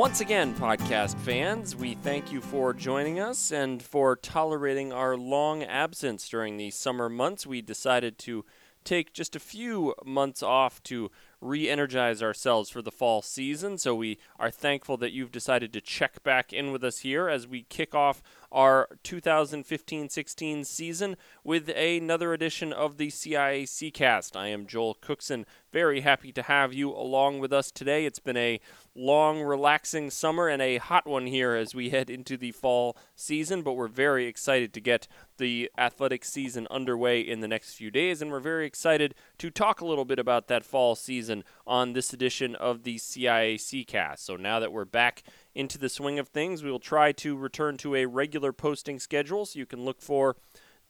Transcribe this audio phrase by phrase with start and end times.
[0.00, 5.62] Once again, podcast fans, we thank you for joining us and for tolerating our long
[5.62, 7.46] absence during the summer months.
[7.46, 8.46] We decided to
[8.82, 11.10] take just a few months off to
[11.42, 13.76] re energize ourselves for the fall season.
[13.76, 17.46] So we are thankful that you've decided to check back in with us here as
[17.46, 24.36] we kick off our 2015 16 season with another edition of the CIAC cast.
[24.36, 25.46] I am Joel Cookson.
[25.72, 28.04] Very happy to have you along with us today.
[28.04, 28.60] It's been a
[28.94, 33.62] long, relaxing summer and a hot one here as we head into the fall season,
[33.62, 35.06] but we're very excited to get
[35.38, 39.80] the athletic season underway in the next few days, and we're very excited to talk
[39.80, 44.26] a little bit about that fall season on this edition of the CIAC cast.
[44.26, 45.22] So now that we're back
[45.54, 49.46] into the swing of things, we will try to return to a regular posting schedule
[49.46, 50.36] so you can look for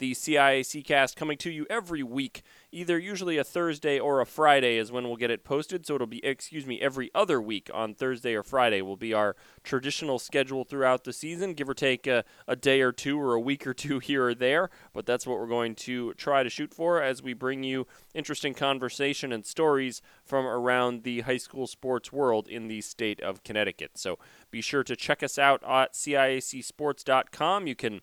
[0.00, 2.42] the CIAC cast coming to you every week.
[2.72, 5.86] Either usually a Thursday or a Friday is when we'll get it posted.
[5.86, 9.36] So it'll be, excuse me, every other week on Thursday or Friday will be our
[9.62, 13.40] traditional schedule throughout the season, give or take a, a day or two or a
[13.40, 14.70] week or two here or there.
[14.92, 18.54] But that's what we're going to try to shoot for as we bring you interesting
[18.54, 23.92] conversation and stories from around the high school sports world in the state of Connecticut.
[23.98, 24.18] So
[24.50, 27.66] be sure to check us out at CIACsports.com.
[27.66, 28.00] You can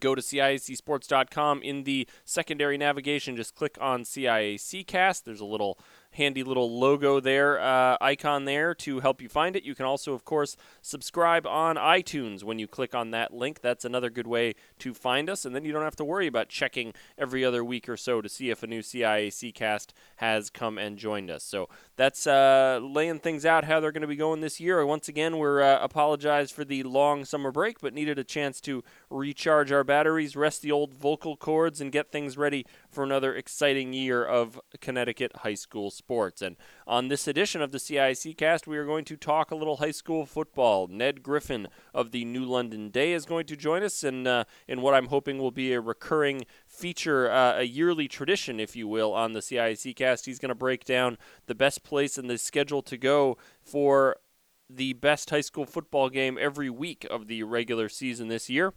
[0.00, 3.36] go to CIACsports.com in the secondary navigation.
[3.36, 5.24] Just click on CIAC Cast.
[5.24, 5.78] There's a little
[6.12, 9.64] handy little logo there, uh, icon there to help you find it.
[9.64, 13.60] You can also, of course, subscribe on iTunes when you click on that link.
[13.60, 16.48] That's another good way to find us, and then you don't have to worry about
[16.48, 20.78] checking every other week or so to see if a new CIAC cast has come
[20.78, 21.44] and joined us.
[21.44, 24.84] So that's uh, laying things out how they're going to be going this year.
[24.84, 28.82] Once again, we're uh, apologize for the long summer break, but needed a chance to
[29.10, 33.92] recharge our batteries, rest the old vocal cords, and get things ready for another exciting
[33.92, 36.42] year of Connecticut high school sports.
[36.42, 36.56] And
[36.86, 39.90] on this edition of the CIAC cast, we are going to talk a little high
[39.90, 40.86] school football.
[40.88, 44.80] Ned Griffin of the New London Day is going to join us in, uh, in
[44.80, 49.12] what I'm hoping will be a recurring feature, uh, a yearly tradition, if you will,
[49.12, 50.26] on the CIAC cast.
[50.26, 54.16] He's going to break down the best place in the schedule to go for
[54.70, 58.74] the best high school football game every week of the regular season this year.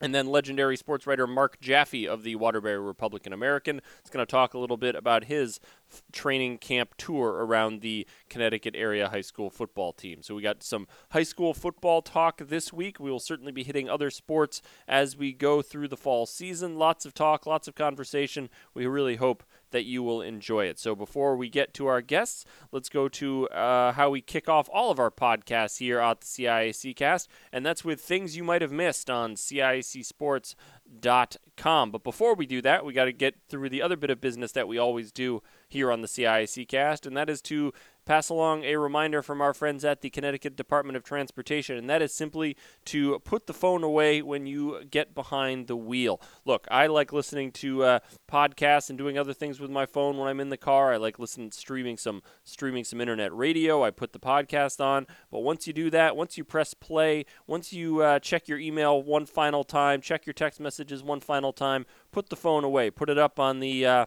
[0.00, 4.30] And then legendary sports writer Mark Jaffe of the Waterbury Republican American is going to
[4.30, 5.58] talk a little bit about his
[5.90, 10.22] f- training camp tour around the Connecticut area high school football team.
[10.22, 13.00] So we got some high school football talk this week.
[13.00, 16.76] We will certainly be hitting other sports as we go through the fall season.
[16.76, 18.50] Lots of talk, lots of conversation.
[18.74, 19.44] We really hope
[19.76, 20.78] that you will enjoy it.
[20.78, 24.70] So before we get to our guests, let's go to uh, how we kick off
[24.72, 28.62] all of our podcasts here at the CIAC cast, and that's with things you might
[28.62, 31.90] have missed on CIACsports.com.
[31.90, 34.52] But before we do that, we got to get through the other bit of business
[34.52, 37.74] that we always do here on the CIAC cast, and that is to
[38.06, 42.00] pass along a reminder from our friends at the Connecticut Department of Transportation, and that
[42.00, 42.56] is simply
[42.86, 46.20] to put the phone away when you get behind the wheel.
[46.44, 47.98] Look, I like listening to uh,
[48.30, 50.92] podcasts and doing other things with my phone when I'm in the car.
[50.92, 53.84] I like listening, streaming some, streaming some internet radio.
[53.84, 57.72] I put the podcast on, but once you do that, once you press play, once
[57.72, 61.84] you uh, check your email one final time, check your text messages one final time,
[62.12, 64.06] put the phone away, put it up on the uh,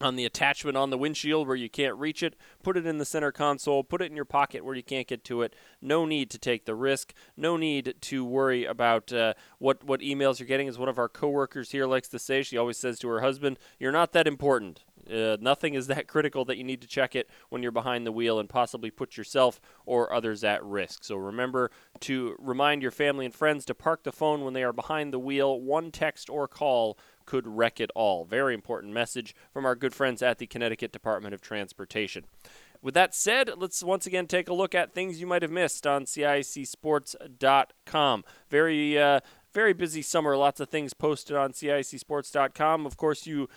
[0.00, 3.04] on the attachment on the windshield where you can't reach it, put it in the
[3.04, 5.54] center console, put it in your pocket where you can't get to it.
[5.80, 7.12] No need to take the risk.
[7.36, 10.68] No need to worry about uh, what what emails you're getting.
[10.68, 13.58] As one of our coworkers here likes to say, she always says to her husband,
[13.78, 14.84] "You're not that important.
[15.10, 18.12] Uh, nothing is that critical that you need to check it when you're behind the
[18.12, 21.04] wheel and possibly put yourself or others at risk.
[21.04, 24.72] So remember to remind your family and friends to park the phone when they are
[24.72, 25.60] behind the wheel.
[25.60, 26.98] One text or call
[27.30, 28.24] could wreck it all.
[28.24, 32.24] Very important message from our good friends at the Connecticut Department of Transportation.
[32.82, 35.86] With that said, let's once again take a look at things you might have missed
[35.86, 38.24] on CIACsports.com.
[38.48, 39.20] Very, uh,
[39.54, 40.36] very busy summer.
[40.36, 42.84] Lots of things posted on CIACsports.com.
[42.84, 43.48] Of course, you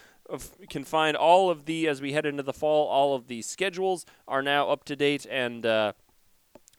[0.69, 2.87] can find all of the as we head into the fall.
[2.87, 5.65] All of the schedules are now up to date and.
[5.65, 5.93] Uh,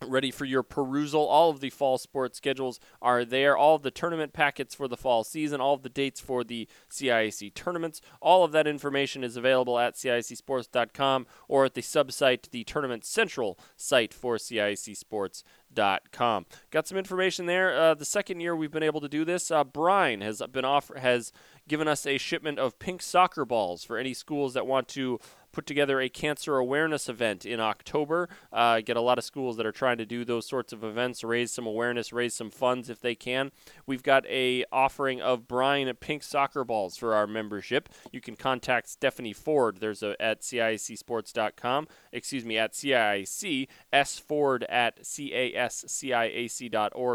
[0.03, 1.27] ready for your perusal.
[1.27, 3.57] All of the fall sports schedules are there.
[3.57, 6.69] All of the tournament packets for the fall season, all of the dates for the
[6.91, 12.65] CIAC tournaments, all of that information is available at CIACSports.com or at the subsite, the
[12.65, 16.47] Tournament Central site for CIACsports.com.
[16.71, 17.75] Got some information there.
[17.75, 20.99] Uh, the second year we've been able to do this, uh, Brine has been offer
[20.99, 21.33] has
[21.67, 25.19] given us a shipment of pink soccer balls for any schools that want to
[25.55, 28.29] put together a cancer awareness event in October.
[28.53, 31.23] Uh, get a lot of schools that are trying to do those sorts of events,
[31.25, 33.53] raise some awareness, raise some funds if they can.
[33.87, 37.89] We've got a offering of Brine pink soccer balls for our membership.
[38.13, 39.79] You can contact Stephanie Ford.
[39.81, 43.69] There's a at CIACsports.com excuse me, at CIAC.
[43.93, 45.65] S Ford at casciac.org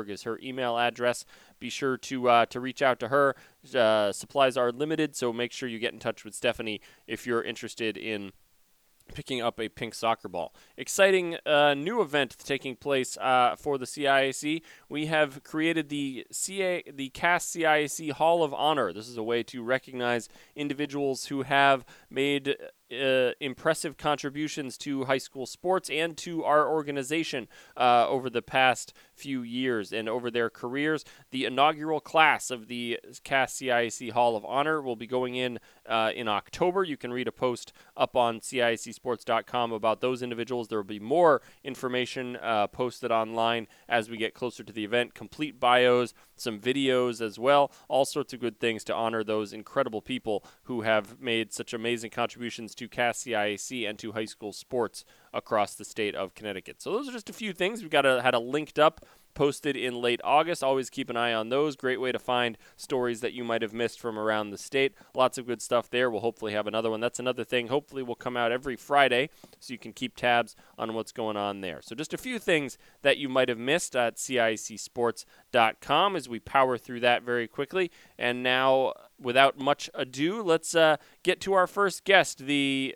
[0.09, 1.25] is her email address.
[1.59, 3.35] Be sure to uh, to reach out to her.
[3.75, 7.43] Uh, supplies are limited, so make sure you get in touch with Stephanie if you're
[7.43, 8.31] interested in
[9.13, 10.53] picking up a pink soccer ball.
[10.77, 14.61] Exciting uh, new event taking place uh, for the CIAC.
[14.87, 18.93] We have created the CA, the CAS CIAC Hall of Honor.
[18.93, 22.55] This is a way to recognize individuals who have made
[22.91, 27.47] uh, impressive contributions to high school sports and to our organization
[27.77, 31.03] uh, over the past few years and over their careers.
[31.31, 36.11] The inaugural class of the CAS CIAC Hall of Honor will be going in uh,
[36.15, 36.83] in October.
[36.83, 40.67] You can read a post up on CIACSports.com about those individuals.
[40.67, 45.13] There will be more information uh, posted online as we get closer to the event,
[45.13, 50.01] complete bios, some videos as well, all sorts of good things to honor those incredible
[50.01, 55.05] people who have made such amazing contributions to CAS CIAC and to high school sports
[55.33, 56.81] across the state of Connecticut.
[56.81, 57.81] So those are just a few things.
[57.81, 60.63] We've got a, had a linked up posted in late August.
[60.63, 61.75] Always keep an eye on those.
[61.75, 64.93] Great way to find stories that you might have missed from around the state.
[65.15, 66.09] Lots of good stuff there.
[66.09, 66.99] We'll hopefully have another one.
[66.99, 67.67] That's another thing.
[67.67, 69.29] Hopefully, will come out every Friday
[69.59, 71.81] so you can keep tabs on what's going on there.
[71.81, 76.77] So, just a few things that you might have missed at CIACsports.com as we power
[76.77, 77.91] through that very quickly.
[78.17, 82.95] And now, without much ado, let's uh, get to our first guest, the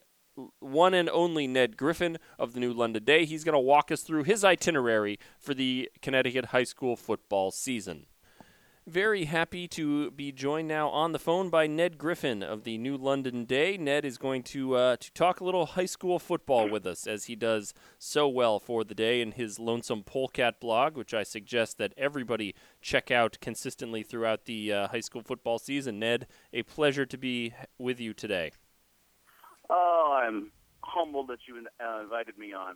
[0.59, 3.25] one and only Ned Griffin of the New London Day.
[3.25, 8.07] He's going to walk us through his itinerary for the Connecticut high school football season.
[8.85, 12.97] Very happy to be joined now on the phone by Ned Griffin of the New
[12.97, 13.77] London Day.
[13.77, 17.25] Ned is going to uh, to talk a little high school football with us, as
[17.25, 21.77] he does so well for the day in his Lonesome Polecat blog, which I suggest
[21.77, 25.99] that everybody check out consistently throughout the uh, high school football season.
[25.99, 28.51] Ned, a pleasure to be with you today.
[29.75, 30.51] Oh, I'm
[30.83, 32.75] humbled that you uh, invited me on.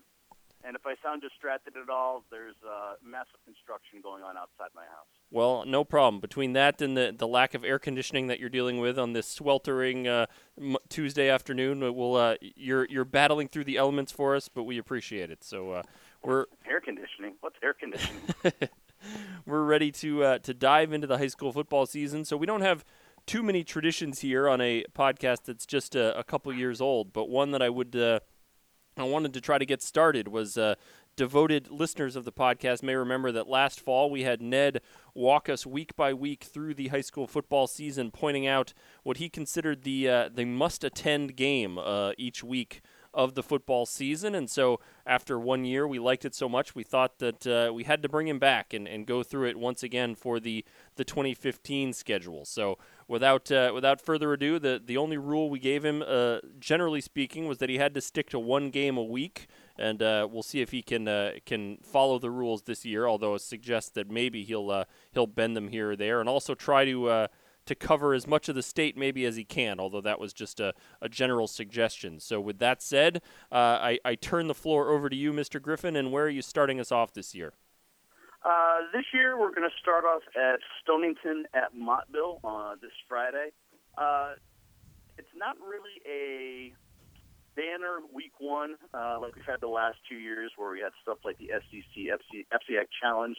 [0.63, 4.81] And if I sound distracted at all, there's uh, massive construction going on outside my
[4.81, 5.05] house.
[5.29, 6.19] Well, no problem.
[6.19, 9.27] Between that and the, the lack of air conditioning that you're dealing with on this
[9.27, 10.25] sweltering uh,
[10.59, 14.79] m- Tuesday afternoon, we'll uh, you're you're battling through the elements for us, but we
[14.79, 15.43] appreciate it.
[15.43, 15.83] So uh,
[16.23, 17.35] we're air conditioning.
[17.41, 18.23] What's air conditioning?
[19.45, 22.25] we're ready to uh, to dive into the high school football season.
[22.25, 22.83] So we don't have
[23.27, 27.29] too many traditions here on a podcast that's just a, a couple years old, but
[27.29, 28.21] one that I would uh,
[28.97, 30.75] I wanted to try to get started was uh,
[31.15, 34.81] devoted listeners of the podcast may remember that last fall we had Ned
[35.13, 39.29] walk us week by week through the high school football season, pointing out what he
[39.29, 42.81] considered the uh, the must attend game uh, each week
[43.17, 44.35] of the football season.
[44.35, 47.83] And so after one year, we liked it so much, we thought that uh, we
[47.83, 50.63] had to bring him back and, and go through it once again for the,
[50.97, 52.45] the 2015 schedule.
[52.45, 52.77] So
[53.07, 57.47] without uh, without further ado, the, the only rule we gave him, uh, generally speaking,
[57.47, 59.47] was that he had to stick to one game a week.
[59.79, 63.07] And uh, we'll see if he can uh, can follow the rules this year.
[63.07, 66.55] Although it suggests that maybe he'll uh, he'll bend them here or there, and also
[66.55, 67.27] try to
[67.67, 70.59] to cover as much of the state maybe as he can, although that was just
[70.59, 72.19] a, a general suggestion.
[72.19, 73.21] So, with that said,
[73.51, 75.61] uh, I, I turn the floor over to you, Mr.
[75.61, 77.53] Griffin, and where are you starting us off this year?
[78.47, 83.51] Uh, this year, we're going to start off at Stonington at Montville uh, this Friday.
[83.97, 84.35] Uh,
[85.17, 86.73] it's not really a
[87.57, 91.17] banner week one uh, like we've had the last two years where we had stuff
[91.25, 92.45] like the SEC FC,
[93.01, 93.35] Challenge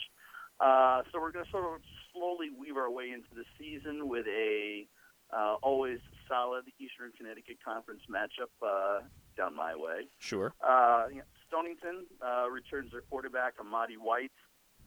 [0.60, 1.80] uh, so we're going to sort of
[2.12, 4.86] slowly weave our way into the season with a
[5.30, 9.00] uh, always solid Eastern Connecticut Conference matchup uh,
[9.36, 10.08] down my way.
[10.18, 10.52] Sure.
[10.60, 14.32] Uh, you know, Stonington uh, returns their quarterback, Amadi White.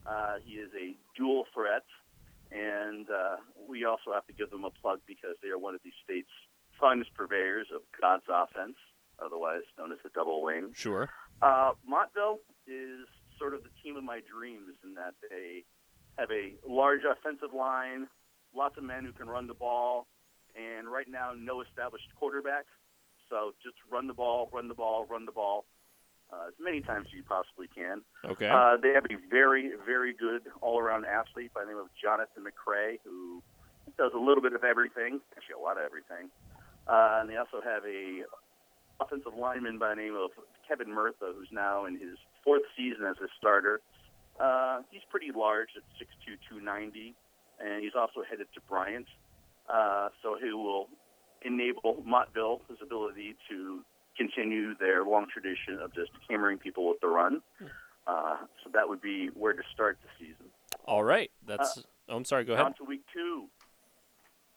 [0.06, 1.84] Uh, he is a dual threat,
[2.52, 5.82] and uh, we also have to give them a plug because they are one of
[5.84, 6.32] the state's
[6.80, 8.76] finest purveyors of God's offense,
[9.24, 10.72] otherwise known as the double wing.
[10.74, 11.10] Sure.
[11.42, 13.06] Uh, Montville is
[13.38, 15.64] sort of the team of my dreams in that they
[16.18, 18.08] have a large offensive line,
[18.56, 20.08] lots of men who can run the ball,
[20.56, 22.66] and right now no established quarterback.
[23.30, 25.66] So just run the ball, run the ball, run the ball
[26.32, 28.02] uh, as many times as you possibly can.
[28.26, 28.48] Okay.
[28.48, 33.00] Uh, they have a very, very good all-around athlete by the name of Jonathan McCray,
[33.04, 33.44] who
[33.98, 36.30] does a little bit of everything, actually a lot of everything.
[36.88, 38.24] Uh, and they also have a
[39.02, 40.32] offensive lineman by the name of
[40.68, 43.82] Kevin Murtha, who's now in his fourth season as a starter.
[44.40, 47.14] Uh, he's pretty large at 6'2", 290,
[47.60, 49.08] and he's also headed to Bryant.
[49.70, 50.88] Uh, so he will
[51.44, 53.84] enable Montville his ability to
[54.22, 57.42] continue their long tradition of just hammering people with the run.
[58.08, 60.46] Uh, so that would be where to start the season.
[60.86, 61.32] All right.
[61.46, 61.78] That's.
[61.78, 62.44] Uh, oh, I'm sorry.
[62.44, 62.66] Go ahead.
[62.66, 63.48] On to week two.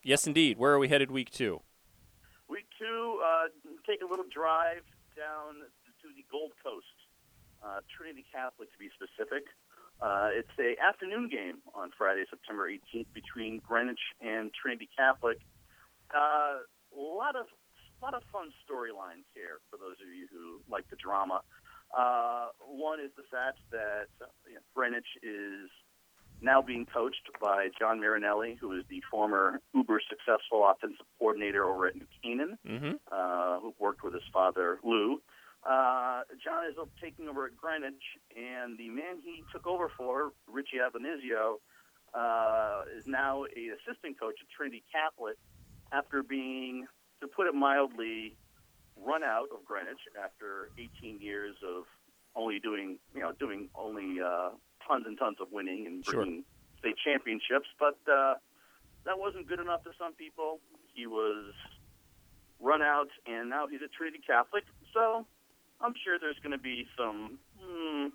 [0.02, 0.58] Yes, indeed.
[0.58, 1.60] Where are we headed week two?
[2.48, 3.48] Week two, uh,
[3.88, 4.84] take a little drive
[5.16, 5.64] down
[6.02, 6.84] to the Gold Coast,
[7.64, 9.44] uh, Trinity Catholic to be specific.
[10.02, 15.38] Uh, it's a afternoon game on Friday, September 18th, between Greenwich and Trinity Catholic.
[16.14, 16.60] Uh,
[16.92, 17.46] a lot of
[18.04, 21.40] lot of fun storylines here for those of you who like the drama.
[21.96, 24.08] Uh, one is the fact that
[24.46, 25.70] you know, Greenwich is
[26.42, 31.86] now being coached by John Marinelli, who is the former uber successful offensive coordinator over
[31.86, 32.92] at New Canaan, Mm-hmm.
[33.10, 35.22] uh, who worked with his father Lou.
[35.64, 38.04] Uh, John is taking over at Greenwich,
[38.36, 41.56] and the man he took over for, Richie Albonizio,
[42.12, 45.36] uh, is now a assistant coach at Trinity Catholic
[45.90, 46.86] after being,
[47.24, 48.36] to put it mildly,
[49.04, 51.84] run out of Greenwich after 18 years of
[52.36, 54.50] only doing, you know, doing only uh,
[54.86, 56.26] tons and tons of winning and Sure.
[56.78, 57.68] state championships.
[57.78, 58.34] But uh,
[59.04, 60.60] that wasn't good enough to some people.
[60.94, 61.52] He was
[62.60, 64.64] run out, and now he's at Trinity Catholic.
[64.92, 65.26] So
[65.80, 68.06] I'm sure there's going to be some hmm,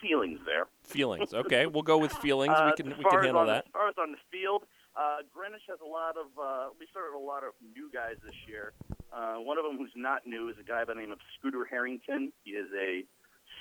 [0.00, 0.66] feelings there.
[0.84, 1.32] Feelings.
[1.40, 2.54] Okay, we'll go with feelings.
[2.56, 3.66] Uh, we can as we can handle on, that.
[3.66, 4.64] As far as on the field,
[4.96, 6.28] uh, Greenwich has a lot of.
[6.34, 8.72] Uh, we started a lot of new guys this year.
[9.12, 11.64] Uh, one of them who's not new is a guy by the name of Scooter
[11.64, 12.32] Harrington.
[12.44, 13.02] He is a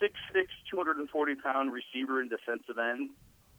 [0.02, 3.10] 6'6", 240 pound receiver and defensive end.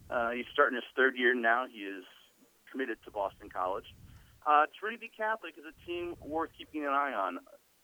[0.08, 1.66] Uh, he's starting his third year now.
[1.70, 2.04] He is
[2.70, 3.86] committed to Boston College.
[4.46, 7.38] Uh, Trinity Catholic is a team worth keeping an eye on.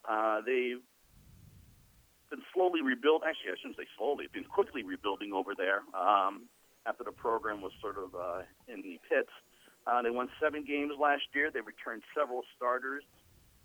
[0.09, 0.83] Uh, they've
[2.31, 3.23] been slowly rebuild.
[3.27, 4.27] Actually, I shouldn't say slowly.
[4.33, 5.83] Been quickly rebuilding over there.
[5.95, 6.49] Um,
[6.87, 9.31] after the program was sort of uh, in the pits,
[9.87, 11.51] uh, they won seven games last year.
[11.51, 13.05] They returned several starters,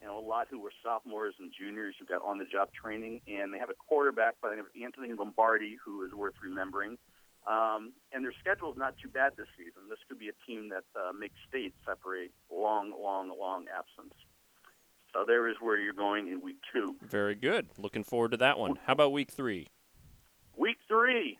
[0.02, 3.60] you know, a lot who were sophomores and juniors who got on-the-job training, and they
[3.60, 6.98] have a quarterback by the name of Anthony Lombardi who is worth remembering.
[7.48, 9.90] Um, and their schedule is not too bad this season.
[9.90, 14.14] This could be a team that uh, makes states separate long, long, long absence.
[15.12, 16.96] So there is where you're going in week two.
[17.02, 17.68] Very good.
[17.78, 18.78] Looking forward to that one.
[18.86, 19.68] How about week three?
[20.56, 21.38] Week three,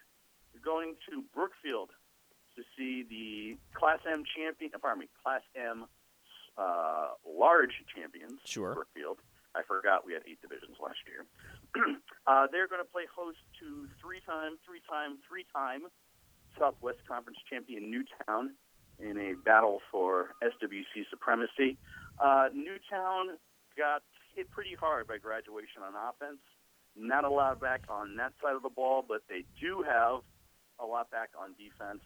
[0.54, 1.92] you're going to Brookfield
[2.56, 5.86] to see the Class M champion, pardon me, Class M
[6.58, 8.74] uh, large champions, Sure.
[8.76, 9.18] Brookfield.
[9.56, 11.28] I forgot we had eight divisions last year.
[12.28, 15.82] uh, they're going to play host to three-time, three-time, three-time
[16.58, 18.56] Southwest Conference champion Newtown
[19.00, 21.78] in a battle for SWC supremacy.
[22.20, 23.36] Uh, Newtown
[23.78, 24.04] got
[24.36, 26.40] hit pretty hard by graduation on offense.
[26.96, 30.22] Not a lot back on that side of the ball, but they do have
[30.80, 32.04] a lot back on defense.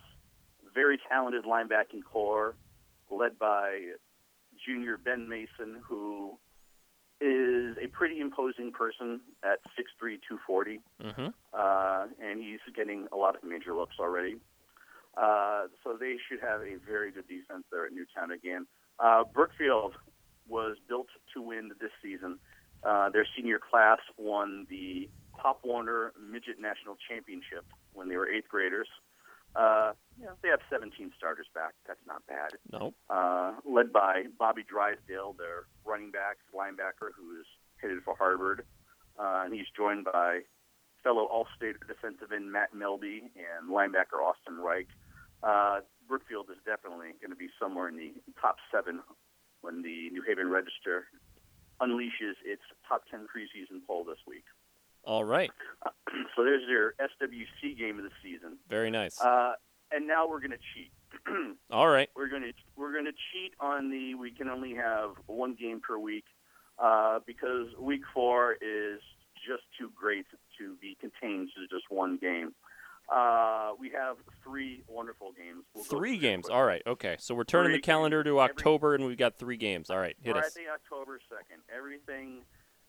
[0.73, 2.55] Very talented linebacking core,
[3.09, 3.91] led by
[4.65, 6.37] junior Ben Mason, who
[7.21, 11.27] is a pretty imposing person at 6'3", 240 Mm-hmm.
[11.53, 14.35] uh, and he's getting a lot of major looks already.
[15.17, 18.65] Uh, so they should have a very good defense there at Newtown again.
[18.99, 19.93] Uh, Brookfield
[20.49, 22.37] was built to win this season.
[22.83, 28.49] Uh, their senior class won the Pop Warner Midget National Championship when they were eighth
[28.49, 28.87] graders.
[29.55, 31.73] Uh, you know, they have 17 starters back.
[31.87, 32.93] That's not bad No.
[33.09, 37.45] uh, led by Bobby Drysdale, their running back, linebacker, who is
[37.77, 38.63] headed for Harvard.
[39.17, 40.41] Uh, and he's joined by
[41.03, 44.87] fellow All-State defensive end Matt Melby and linebacker Austin Reich.
[45.43, 48.99] Uh, Brookfield is definitely going to be somewhere in the top seven
[49.61, 51.05] when the New Haven Register
[51.81, 54.45] unleashes its top 10 preseason poll this week.
[55.05, 55.51] All right.
[56.35, 58.57] so there's your SWC game of the season.
[58.69, 59.19] Very nice.
[59.21, 59.53] Uh,
[59.91, 60.91] and now we're going to cheat.
[61.71, 62.09] All right.
[62.15, 65.79] we're going to we're going to cheat on the we can only have one game
[65.79, 66.25] per week
[66.77, 68.99] uh, because week four is
[69.47, 70.25] just too great
[70.59, 72.53] to be contained to just one game.
[73.13, 75.63] Uh, we have three wonderful games.
[75.75, 76.49] We'll Three games.
[76.49, 76.81] All right.
[76.87, 77.17] Okay.
[77.19, 78.41] So we're turning Three the calendar to games.
[78.41, 79.89] Every- October, and we've got three games.
[79.91, 80.15] All right.
[80.21, 80.53] Hit We're us.
[80.55, 81.61] the October second.
[81.75, 82.41] Everything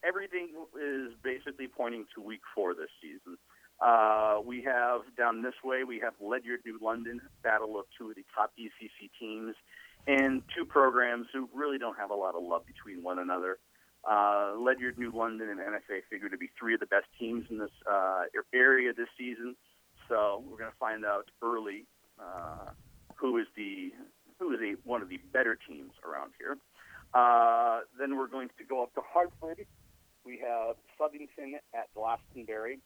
[0.07, 0.49] everything
[0.81, 3.37] is basically pointing to week four this season.
[3.81, 8.17] Uh, we have down this way, we have Ledyard New London, battle of two of
[8.17, 9.55] the top ECC teams,
[10.07, 13.59] and two programs who really don't have a lot of love between one another.
[14.09, 17.59] Uh, Ledyard New London and NFA figure to be three of the best teams in
[17.59, 18.23] this uh,
[18.55, 19.57] area this season.
[20.09, 21.85] So we're going to find out early
[22.21, 22.71] uh,
[23.17, 23.93] who is the
[24.39, 26.57] who is a, one of the better teams around here.
[27.15, 29.67] Uh, then we're going to go up to Hartford.
[30.27, 32.81] We have Southington at Glastonbury.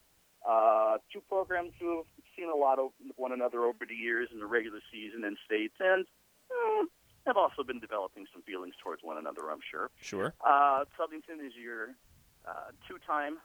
[0.47, 2.07] Uh, two programs who have
[2.37, 5.75] seen a lot of one another over the years in the regular season and states,
[5.81, 6.05] and
[6.51, 6.85] eh,
[7.27, 9.91] have also been developing some feelings towards one another, I'm sure.
[10.01, 10.35] Sure.
[10.47, 11.97] Uh, Southington is your
[12.47, 13.39] uh, two-time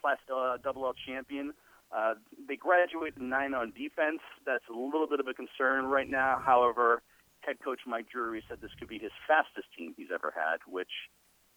[0.00, 1.52] Class uh, Double L champion.
[1.94, 2.14] Uh,
[2.48, 4.20] they graduated nine on defense.
[4.46, 6.40] That's a little bit of a concern right now.
[6.44, 7.02] However,
[7.40, 10.90] head coach Mike Drury said this could be his fastest team he's ever had, which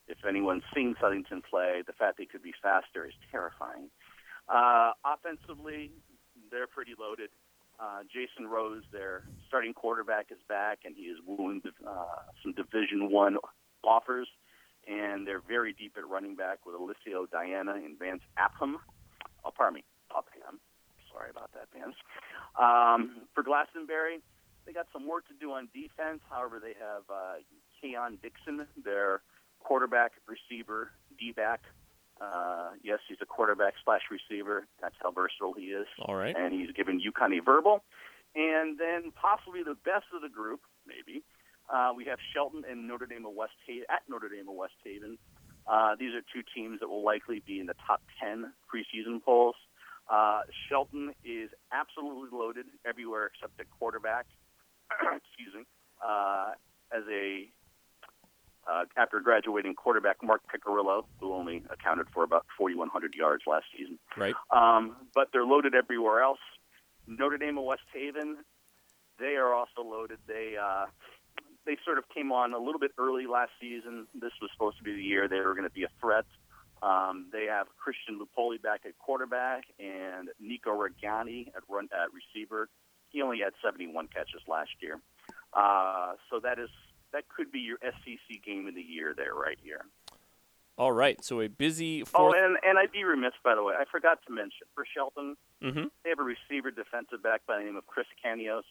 [0.07, 3.89] if anyone's seen Southington play, the fact they could be faster is terrifying.
[4.47, 5.91] Uh, offensively,
[6.51, 7.29] they're pretty loaded.
[7.79, 12.05] Uh, Jason Rose, their starting quarterback, is back, and he is wooing uh,
[12.43, 13.37] some Division One
[13.83, 14.27] offers.
[14.87, 18.77] And they're very deep at running back with Alicio Diana and Vance Apham.
[19.43, 20.59] Oh, pardon me, Upham.
[21.11, 21.95] Sorry about that, Vance.
[22.59, 24.19] Um, for Glastonbury,
[24.65, 26.21] they got some work to do on defense.
[26.29, 27.41] However, they have uh,
[27.81, 29.21] Keon Dixon, their
[29.65, 31.61] quarterback, receiver, D-back.
[32.21, 34.67] Uh, yes, he's a quarterback slash receiver.
[34.81, 35.87] That's how versatile he is.
[36.05, 36.35] All right.
[36.37, 37.83] And he's given UConn a verbal.
[38.35, 41.23] And then possibly the best of the group, maybe,
[41.73, 44.77] uh, we have Shelton and Notre Dame of West Haven, at Notre Dame of West
[44.83, 45.17] Haven.
[45.65, 49.55] Uh, these are two teams that will likely be in the top 10 preseason polls.
[50.07, 54.27] Uh, Shelton is absolutely loaded everywhere except at quarterback.
[55.01, 55.65] Excuse me.
[56.05, 56.51] Uh,
[56.93, 57.49] as a
[58.67, 63.99] uh, after graduating quarterback Mark Piccirillo, who only accounted for about 4,100 yards last season.
[64.17, 64.35] Right.
[64.55, 66.39] Um, but they're loaded everywhere else.
[67.07, 68.37] Notre Dame of West Haven,
[69.19, 70.17] they are also loaded.
[70.27, 70.85] They uh,
[71.65, 74.07] they sort of came on a little bit early last season.
[74.13, 76.25] This was supposed to be the year they were going to be a threat.
[76.81, 82.69] Um, they have Christian Lupoli back at quarterback and Nico Regani at run at receiver.
[83.09, 84.99] He only had 71 catches last year,
[85.53, 86.69] uh, so that is
[87.15, 89.85] that could be your SEC game of the year there, right here.
[90.77, 93.85] All right, so a busy Oh, and and I'd be remiss, by the way, I
[93.89, 95.85] forgot to mention for Shelton, mm-hmm.
[96.03, 98.63] they have a receiver defensive back by the name of Chris Canios.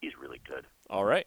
[0.00, 0.64] He's really good.
[0.88, 1.26] All right.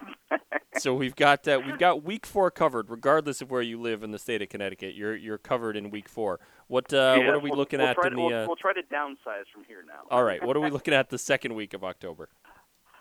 [0.78, 4.12] so we've got uh, we've got week four covered, regardless of where you live in
[4.12, 4.94] the state of Connecticut.
[4.94, 6.40] You're you're covered in week four.
[6.68, 8.16] What uh, Yeah, what are we we'll- looking we'll at in to, the?
[8.16, 10.06] We'll, Uh, we'll try to downsize from here now.
[10.10, 12.30] all right, what are we looking at the second week of October?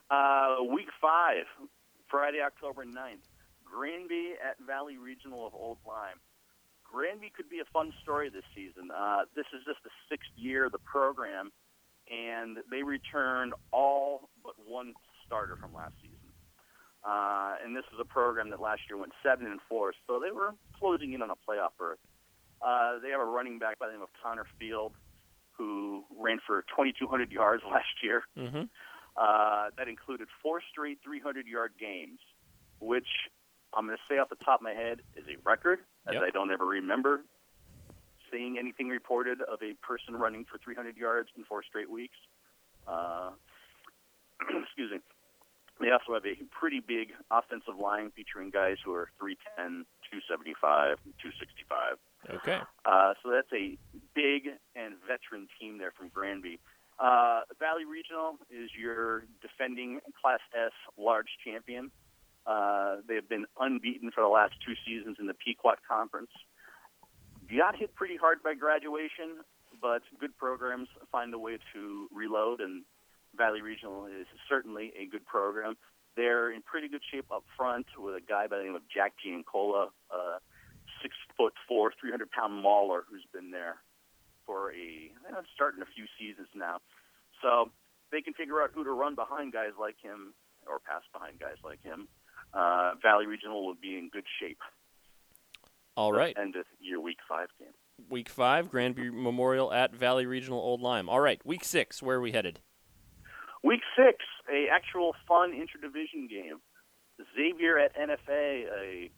[0.09, 1.45] Uh, week five,
[2.09, 3.25] Friday, October 9th.
[3.65, 6.19] Granby at Valley Regional of Old Lyme.
[6.83, 8.89] Granby could be a fun story this season.
[8.95, 11.51] Uh, this is just the sixth year of the program,
[12.09, 14.93] and they returned all but one
[15.25, 16.15] starter from last season.
[17.03, 20.31] Uh, and this is a program that last year went seven and four, so they
[20.31, 21.99] were closing in on a playoff berth.
[22.61, 24.93] Uh, they have a running back by the name of Connor Field,
[25.57, 28.23] who ran for 2,200 yards last year.
[28.37, 28.63] Mm-hmm.
[29.17, 32.19] Uh, that included four straight 300 yard games,
[32.79, 33.07] which
[33.73, 36.23] I'm going to say off the top of my head is a record, as Yep.
[36.23, 37.21] I don't ever remember
[38.31, 42.17] seeing anything reported of a person running for 300 yards in four straight weeks.
[42.87, 43.31] Uh,
[44.63, 44.99] excuse me.
[45.79, 51.97] They also have a pretty big offensive line featuring guys who are 310, 275, 265.
[52.41, 52.59] Okay.
[52.83, 53.77] Uh, so that's a
[54.15, 56.59] big and veteran team there from Granby.
[56.99, 61.91] Uh, Valley Regional is your defending Class S large champion.
[62.45, 66.31] Uh, they have been unbeaten for the last two seasons in the Pequot Conference.
[67.55, 69.43] Got hit pretty hard by graduation,
[69.81, 72.83] but good programs find a way to reload, and
[73.37, 75.77] Valley Regional is certainly a good program.
[76.15, 79.13] They're in pretty good shape up front with a guy by the name of Jack
[79.23, 80.39] Giancola, uh,
[81.01, 83.77] six foot four, 300 pound mauler who's been there
[84.47, 86.79] for a eh, starting a few seasons now.
[87.43, 87.69] So
[88.11, 90.33] they can figure out who to run behind guys like him
[90.65, 92.07] or pass behind guys like him.
[92.53, 94.59] Uh, Valley Regional will be in good shape.
[95.95, 96.35] All right.
[96.39, 97.73] End of year week five game.
[98.09, 101.09] Week five, Granby Memorial at Valley Regional Old Lyme.
[101.09, 101.43] All right.
[101.45, 102.59] Week six, where are we headed?
[103.63, 106.61] Week six, a actual fun interdivision game.
[107.35, 109.11] Xavier at NFA, a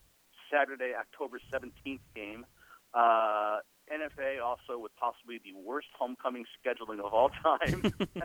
[0.52, 2.46] Saturday, October 17th game.
[2.94, 3.58] Uh,
[3.92, 7.94] NFA also with possibly the worst homecoming scheduling of all time,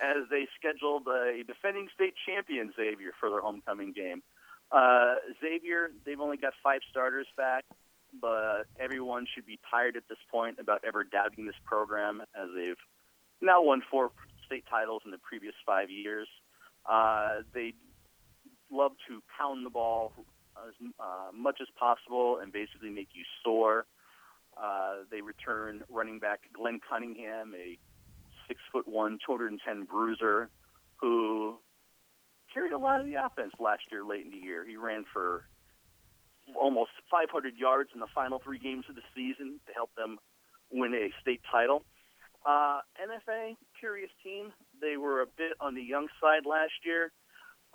[0.00, 4.22] as they scheduled a defending state champion Xavier for their homecoming game.
[4.70, 7.64] Uh, Xavier, they've only got five starters back,
[8.20, 12.76] but everyone should be tired at this point about ever doubting this program, as they've
[13.40, 14.10] now won four
[14.46, 16.28] state titles in the previous five years.
[16.86, 17.74] Uh, they
[18.70, 20.12] love to pound the ball
[20.66, 23.86] as uh, much as possible and basically make you sore.
[24.62, 27.78] Uh, they return running back Glenn Cunningham, a
[28.48, 30.50] six foot one, 210 bruiser,
[30.96, 31.58] who
[32.52, 34.66] carried a lot of the offense last year late in the year.
[34.66, 35.44] He ran for
[36.58, 40.18] almost 500 yards in the final three games of the season to help them
[40.70, 41.84] win a state title.
[42.46, 44.52] Uh, NFA, curious team.
[44.80, 47.12] They were a bit on the young side last year.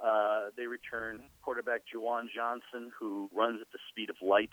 [0.04, 4.50] Uh, they return quarterback Juwan Johnson, who runs at the speed of light.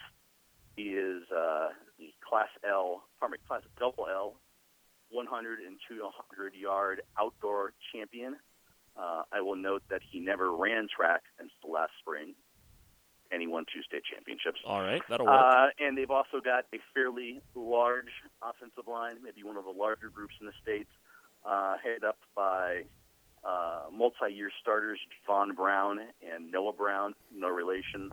[0.80, 4.36] He is uh, the Class L, pardon me, Class Double L,
[5.10, 8.36] 100 and 200 yard outdoor champion.
[8.96, 12.34] Uh, I will note that he never ran track until last spring.
[13.30, 14.58] any one two state championships.
[14.66, 15.36] All right, that'll work.
[15.38, 18.12] Uh, and they've also got a fairly large
[18.42, 20.88] offensive line, maybe one of the larger groups in the state,
[21.44, 22.84] uh, headed up by
[23.44, 28.10] uh, multi-year starters Javon Brown and Noah Brown, no relation.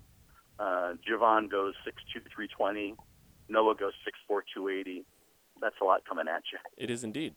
[0.59, 2.95] Uh, Javon goes 6'2", 320.
[3.49, 3.93] Noah goes
[4.29, 5.05] 6'4", 280.
[5.61, 6.59] That's a lot coming at you.
[6.77, 7.35] it is indeed.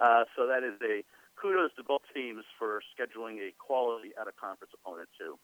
[0.00, 1.04] Uh, so that is a
[1.40, 5.38] kudos to both teams for scheduling a quality out of conference opponent too.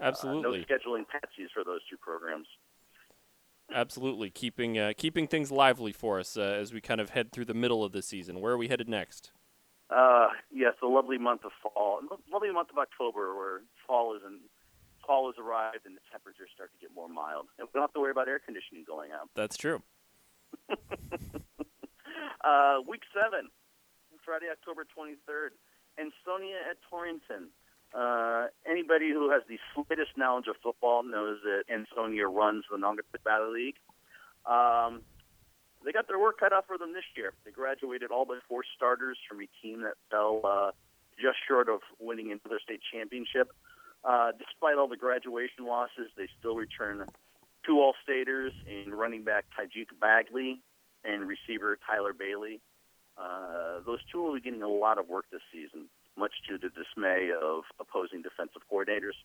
[0.00, 0.60] Absolutely.
[0.60, 2.46] Uh, no scheduling patsies for those two programs.
[3.72, 7.44] Absolutely, keeping uh, keeping things lively for us uh, as we kind of head through
[7.44, 8.40] the middle of the season.
[8.40, 9.32] Where are we headed next?
[9.90, 12.00] Uh, yes, the lovely month of fall,
[12.32, 14.38] lovely month of October, where fall is in,
[15.06, 17.92] fall has arrived and the temperatures start to get more mild, and we don't have
[17.94, 19.30] to worry about air conditioning going out.
[19.34, 19.82] That's true.
[20.70, 20.76] uh,
[22.86, 23.48] week seven,
[24.24, 25.50] Friday, October 23rd,
[25.98, 27.50] Ansonia at Torrington.
[27.92, 33.24] Uh, anybody who has the slightest knowledge of football knows that Ansonia runs the Naugatuck
[33.24, 33.78] Valley League.
[34.46, 35.02] Um,
[35.84, 37.32] they got their work cut out for them this year.
[37.44, 40.70] They graduated all but four starters from a team that fell uh,
[41.20, 43.50] just short of winning another state championship.
[44.04, 47.04] Uh, despite all the graduation losses, they still return
[47.66, 50.60] two All-Staters in running back Tajik Bagley
[51.04, 52.60] and receiver Tyler Bailey.
[53.18, 55.86] Uh, those two will be getting a lot of work this season,
[56.16, 59.18] much to the dismay of opposing defensive coordinators.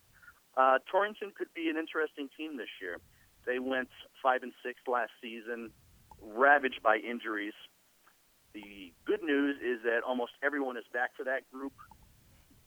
[0.58, 2.98] Uh, Torrington could be an interesting team this year.
[3.46, 3.90] They went
[4.22, 5.72] five and six last season,
[6.22, 7.54] ravaged by injuries.
[8.54, 11.74] The good news is that almost everyone is back for that group.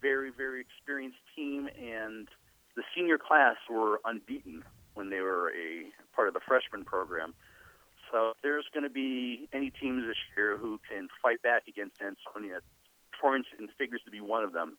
[0.01, 2.29] Very, very experienced team, and
[2.77, 4.63] the senior class were unbeaten
[4.95, 7.35] when they were a part of the freshman program.
[8.13, 11.97] So if there's going to be any teams this year who can fight back against
[12.01, 12.61] Ansonia,
[13.21, 14.79] Torrington figures to be one of them.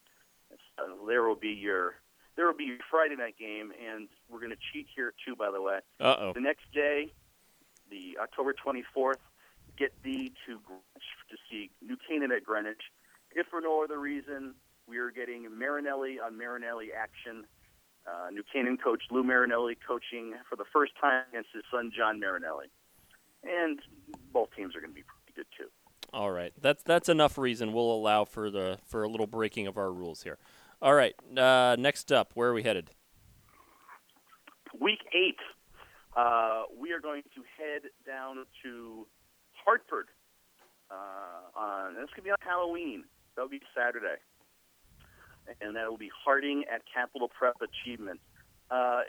[0.78, 1.96] So there will be your
[2.36, 5.36] there will be your Friday night game, and we're going to cheat here too.
[5.36, 6.34] By the way, Uh oh.
[6.34, 7.12] the next day,
[7.92, 9.16] the October 24th,
[9.78, 12.82] get thee to Greenwich to see New Canaan at Greenwich.
[13.36, 14.56] If for no other reason,
[14.90, 17.46] we are getting Marinelli on Marinelli action.
[18.08, 22.20] Uh, New Canaan coach Lou Marinelli coaching for the first time against his son John
[22.20, 22.68] Marinelli,
[23.44, 23.80] and
[24.34, 25.70] both teams are going to be pretty good too.
[26.12, 27.72] All right, that's that's enough reason.
[27.72, 30.40] We'll allow for the for a little breaking of our rules here.
[30.82, 32.90] All right, uh, next up, where are we headed?
[34.80, 35.38] Week eight,
[36.16, 39.06] uh, we are going to head down to
[39.52, 40.08] Hartford.
[40.90, 43.04] Uh, on going to be on Halloween.
[43.36, 44.18] That'll be Saturday,
[45.62, 48.20] and that will be Harding at Capital Prep Achievement.
[48.70, 49.02] Uh,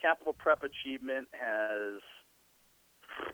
[0.00, 2.00] Capital Prep Achievement has.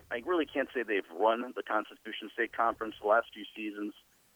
[0.09, 3.93] I really can't say they've run the Constitution State Conference the last few seasons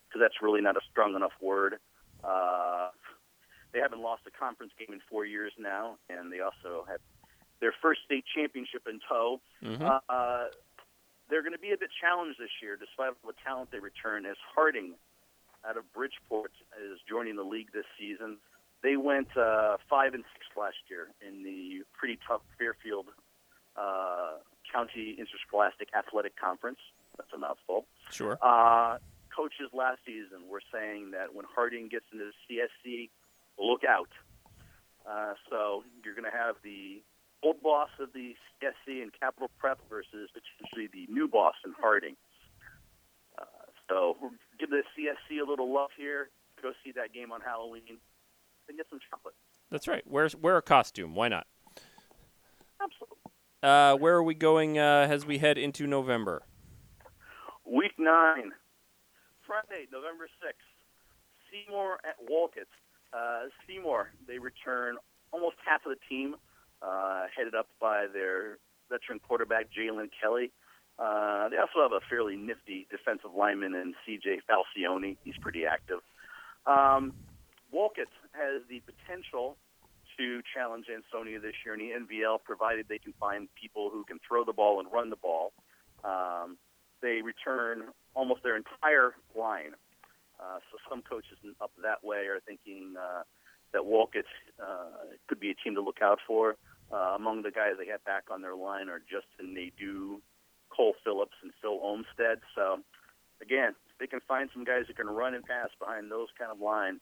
[0.07, 1.79] because that's really not a strong enough word.
[2.23, 2.89] Uh,
[3.71, 6.99] they haven't lost a conference game in four years now, and they also have
[7.61, 9.41] their first state championship in tow.
[9.61, 10.01] Mhm.
[10.09, 10.49] Uh,
[11.29, 14.25] they're going to be a bit challenged this year, despite all the talent they return.
[14.25, 14.95] As Harding,
[15.67, 18.37] out of Bridgeport, is joining the league this season.
[18.81, 23.07] They went uh, five and six last year in the pretty tough Fairfield
[23.75, 24.39] uh,
[24.71, 26.79] County Interscholastic Athletic Conference.
[27.17, 27.85] That's a mouthful.
[28.11, 28.37] Sure.
[28.41, 28.97] Uh,
[29.35, 33.09] coaches last season were saying that when Harding gets into the CSC,
[33.59, 34.09] look out.
[35.09, 37.01] Uh, so you're going to have the
[37.43, 42.15] old boss of the CSC and Capital Prep versus potentially the new boss in Harding.
[43.37, 43.43] Uh,
[43.87, 44.17] so
[44.59, 46.29] give the CSC a little love here.
[46.61, 47.83] Go see that game on Halloween
[48.67, 49.33] and get some chocolate.
[49.71, 50.03] That's right.
[50.05, 51.15] Where's wear a costume?
[51.15, 51.47] Why not?
[52.81, 53.17] Absolutely.
[53.61, 56.43] Uh, where are we going uh, as we head into November?
[57.65, 58.51] Week nine,
[59.45, 60.53] Friday, November 6th,
[61.51, 62.67] Seymour at Wolcott.
[63.13, 64.95] Uh, Seymour, they return
[65.31, 66.35] almost half of the team,
[66.81, 68.57] uh, headed up by their
[68.89, 70.51] veteran quarterback, Jalen Kelly.
[70.99, 75.17] Uh, they also have a fairly nifty defensive lineman in CJ Falcione.
[75.23, 75.99] He's pretty active.
[76.65, 77.13] Um,
[77.71, 79.55] Wolcott has the potential
[80.17, 84.19] to challenge Ansonia this year in the NVL, provided they can find people who can
[84.27, 85.53] throw the ball and run the ball.
[86.03, 86.57] Um,
[87.01, 87.83] they return
[88.13, 89.71] almost their entire line.
[90.39, 93.23] Uh, so some coaches up that way are thinking uh,
[93.71, 94.25] that Wolcott
[94.61, 96.55] uh, could be a team to look out for.
[96.91, 100.19] Uh, among the guys they have back on their line are Justin Nadeau,
[100.69, 102.39] Cole Phillips, and Phil Olmstead.
[102.55, 102.79] So
[103.41, 106.51] again, if they can find some guys who can run and pass behind those kind
[106.51, 106.99] of line,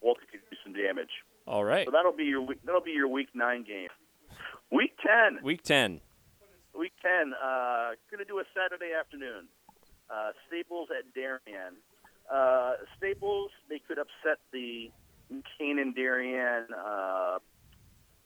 [0.00, 1.10] Wolcott could do some damage.
[1.46, 1.86] All right.
[1.86, 3.88] So that'll be your week, that'll be your week nine game.
[4.70, 5.42] Week ten.
[5.42, 6.00] Week ten.
[6.72, 9.48] Week 10, uh, going to do a Saturday afternoon.
[10.08, 11.76] Uh, Staples at Darien.
[12.30, 14.90] Uh, Staples, they could upset the
[15.58, 17.38] Canaan Darien uh,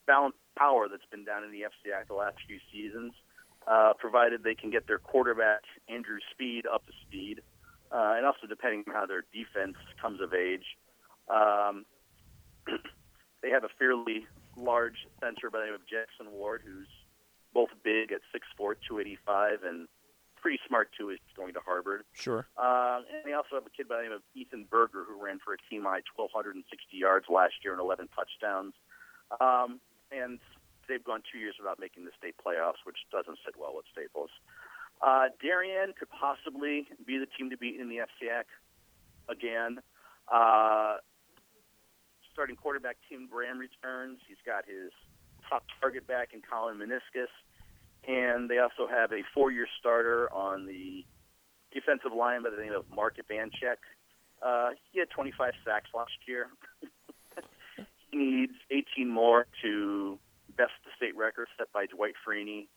[0.06, 3.12] balance power that's been down in the FCI the last few seasons,
[3.66, 7.40] uh, provided they can get their quarterback Andrew Speed up to speed,
[7.90, 10.64] uh, and also depending on how their defense comes of age.
[11.28, 11.84] Um,
[13.42, 16.88] they have a fairly large center by the name of Jackson Ward, who's
[17.52, 19.88] both big at 6'4", 285, and
[20.44, 21.08] pretty smart too.
[21.08, 22.04] He's going to Harvard.
[22.12, 22.46] Sure.
[22.58, 25.38] Uh, and they also have a kid by the name of Ethan Berger, who ran
[25.42, 28.74] for a team high 1,260 yards last year and 11 touchdowns.
[29.40, 29.80] Um,
[30.12, 30.38] and
[30.88, 34.30] they've gone two years without making the state playoffs, which doesn't sit well with Staples.
[35.02, 38.48] Uh, Darien could possibly be the team to beat in the FCIAC
[39.28, 39.80] again.
[40.32, 40.96] Uh,
[42.32, 44.18] starting quarterback Tim Graham returns.
[44.26, 44.90] He's got his
[45.48, 47.32] top target back in Colin Meniscus.
[48.06, 51.04] And they also have a four-year starter on the
[51.72, 53.76] defensive line by the name of Mark Ivanchek.
[54.42, 56.48] Uh, he had 25 sacks last year.
[58.10, 60.18] he needs 18 more to
[60.56, 62.68] best the state record set by Dwight Freeney.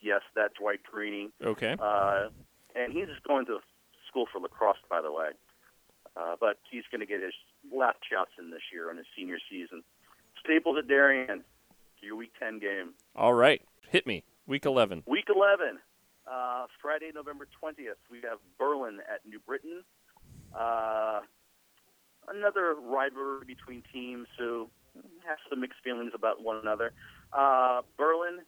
[0.00, 1.30] Yes, that Dwight Freeney.
[1.44, 1.76] Okay.
[1.78, 2.28] Uh,
[2.74, 3.58] and he's just going to
[4.08, 5.30] school for lacrosse, by the way.
[6.16, 7.34] Uh, but he's going to get his
[7.72, 9.82] last shots in this year on his senior season.
[10.44, 11.44] Staples at Darien,
[12.00, 12.94] your Week 10 game.
[13.14, 13.62] All right.
[13.88, 14.24] Hit me.
[14.46, 15.04] Week 11.
[15.06, 15.78] Week 11,
[16.30, 19.84] uh, Friday, November 20th, we have Berlin at New Britain.
[20.58, 21.20] Uh,
[22.28, 24.68] another rivalry between teams who
[25.26, 26.92] have some mixed feelings about one another.
[27.32, 28.40] Uh, Berlin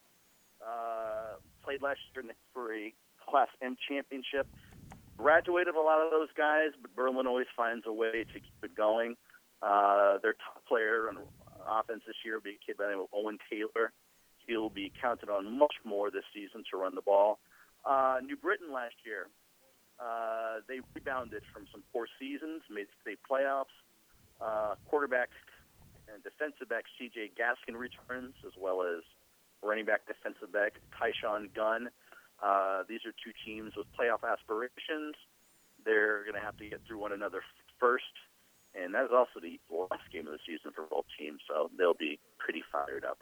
[0.64, 2.92] uh, played last year for a
[3.28, 4.46] Class M championship.
[5.16, 8.74] Graduated a lot of those guys, but Berlin always finds a way to keep it
[8.74, 9.16] going.
[9.62, 11.18] Uh, their top player on
[11.68, 13.92] offense this year will be a kid by the name of Owen Taylor.
[14.46, 17.38] He'll be counted on much more this season to run the ball.
[17.84, 19.28] Uh, New Britain last year,
[20.00, 23.76] uh, they rebounded from some poor seasons, made state playoffs.
[24.40, 25.28] Uh, quarterback
[26.12, 27.32] and defensive back C.J.
[27.38, 29.02] Gaskin returns, as well as
[29.62, 31.90] running back defensive back Tyshawn Gunn.
[32.42, 35.14] Uh, these are two teams with playoff aspirations.
[35.84, 37.42] They're going to have to get through one another
[37.78, 38.12] first,
[38.74, 41.94] and that is also the last game of the season for both teams, so they'll
[41.94, 43.18] be pretty fired up.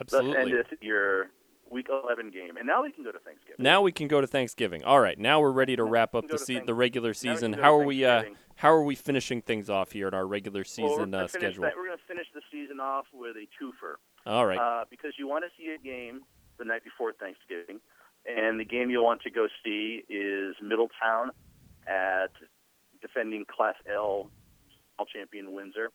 [0.00, 0.30] Absolutely.
[0.30, 1.30] Let's end it your
[1.70, 3.56] Week 11 game, and now we can go to Thanksgiving.
[3.58, 4.84] Now we can go to Thanksgiving.
[4.84, 7.52] All right, now we're ready to wrap up the se- the regular season.
[7.54, 8.04] How are we?
[8.04, 8.24] Uh.
[8.56, 11.62] How are we finishing things off here in our regular Well, season gonna uh, schedule?
[11.62, 13.94] that- we're going to finish the season off with a twofer.
[14.26, 14.58] All right.
[14.58, 16.22] Uh, because you want to see a game
[16.58, 17.80] the night before Thanksgiving,
[18.26, 21.30] and the game you'll want to go see is Middletown
[21.86, 22.30] at
[23.02, 24.30] defending Class L
[24.98, 25.90] all champion Windsor.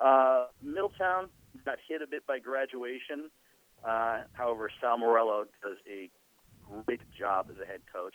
[0.00, 1.28] Uh, Middletown
[1.64, 3.30] got hit a bit by graduation.
[3.86, 6.08] Uh, however, Sal Morello does a
[6.84, 8.14] great job as a head coach.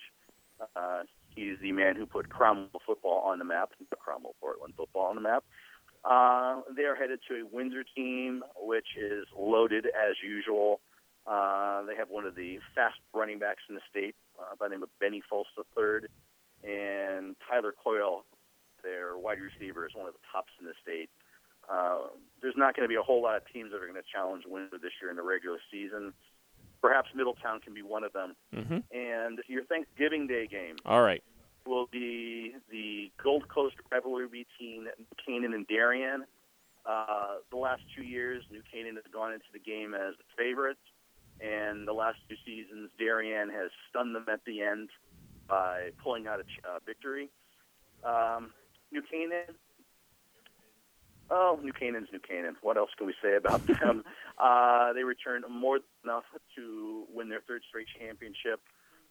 [0.76, 1.04] Uh,
[1.40, 5.22] he's the man who put Cromwell football on the map, Cromwell Portland football on the
[5.22, 5.44] map.
[6.04, 10.80] Uh, they are headed to a Windsor team, which is loaded as usual.
[11.28, 14.76] Uh, they have one of the fast running backs in the state uh, by the
[14.76, 16.08] name of Benny Folst III,
[16.64, 18.26] and Tyler Coyle,
[18.84, 21.10] their wide receiver, is one of the tops in the state.
[21.70, 22.08] Uh,
[22.42, 24.44] there's not going to be a whole lot of teams that are going to challenge
[24.48, 26.14] Windsor this year in the regular season.
[26.82, 28.36] Perhaps Middletown can be one of them.
[28.56, 28.80] mm-hmm.
[28.96, 31.22] And your Thanksgiving Day game All right.
[31.70, 34.88] Will be the Gold Coast rivalry between
[35.24, 36.26] Canaan and Darien.
[36.86, 40.82] Uh, the last two years, New Canaan has gone into the game as the favorites,
[41.40, 44.90] and the last two seasons, Darien has stunned them at the end
[45.48, 47.30] by pulling out a ch- uh, victory.
[48.04, 48.52] Um,
[48.92, 49.54] New Canaan,
[51.30, 52.56] oh, New Canaan's New Canaan.
[52.62, 54.04] What else can we say about them?
[54.40, 56.24] uh, they returned more than enough
[56.56, 58.60] to win their third straight championship.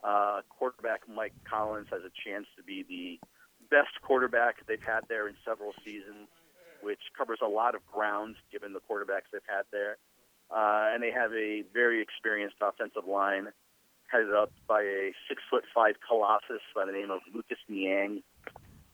[0.02, 3.20] Uh, quarterback Mike Collins has a chance to be the
[3.70, 6.28] best quarterback they've had there in several seasons,
[6.82, 9.98] which covers a lot of ground given the quarterbacks they've had there.
[10.50, 13.48] Uh, and they have a very experienced offensive line
[14.06, 18.22] headed up by a six foot five colossus by the name of Lucas Niang,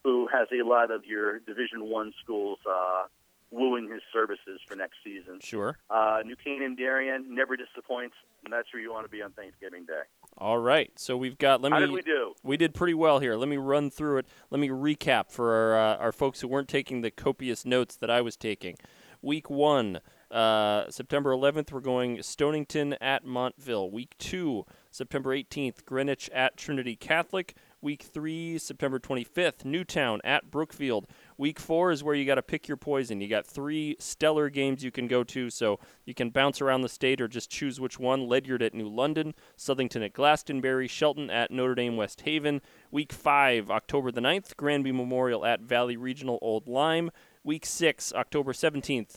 [0.03, 3.05] who has a lot of your Division One schools uh,
[3.51, 5.39] wooing his services for next season.
[5.41, 5.79] Sure.
[5.89, 9.85] Uh, New Canaan Darien never disappoints, and that's where you want to be on Thanksgiving
[9.85, 10.03] Day.
[10.37, 10.91] All right.
[10.99, 11.61] So we've got.
[11.61, 11.77] Let me.
[11.77, 12.35] How did we do?
[12.43, 13.37] We did pretty well here.
[13.37, 14.27] Let me run through it.
[14.51, 18.11] Let me recap for our, uh, our folks who weren't taking the copious notes that
[18.11, 18.77] I was taking.
[19.23, 23.91] Week one, uh, September 11th, we're going Stonington at Montville.
[23.91, 27.55] Week two, September 18th, Greenwich at Trinity Catholic.
[27.81, 31.07] Week three, September 25th, Newtown at Brookfield.
[31.37, 33.21] Week four is where you got to pick your poison.
[33.21, 36.89] You got three stellar games you can go to, so you can bounce around the
[36.89, 38.29] state or just choose which one.
[38.29, 42.61] Ledyard at New London, Southington at Glastonbury, Shelton at Notre Dame West Haven.
[42.93, 47.11] Week five, October the 9th, Granby Memorial at Valley Regional Old Lyme.
[47.43, 49.17] Week six, October 17th,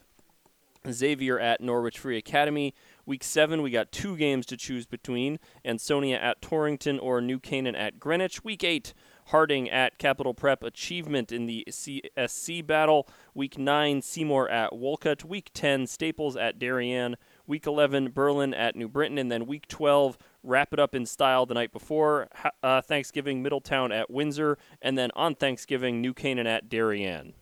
[0.91, 2.73] Xavier at Norwich Free Academy.
[3.05, 7.75] Week seven, we got two games to choose between Ansonia at Torrington or New Canaan
[7.75, 8.43] at Greenwich.
[8.43, 8.93] Week eight,
[9.27, 13.07] Harding at Capital Prep Achievement in the CSC battle.
[13.33, 15.25] Week 9, Seymour at Wolcott.
[15.25, 17.17] Week 10, Staples at Darien.
[17.45, 19.17] Week 11, Berlin at New Britain.
[19.17, 22.27] And then week 12, wrap it up in style the night before
[22.63, 24.57] uh, Thanksgiving, Middletown at Windsor.
[24.81, 27.33] And then on Thanksgiving, New Canaan at Darien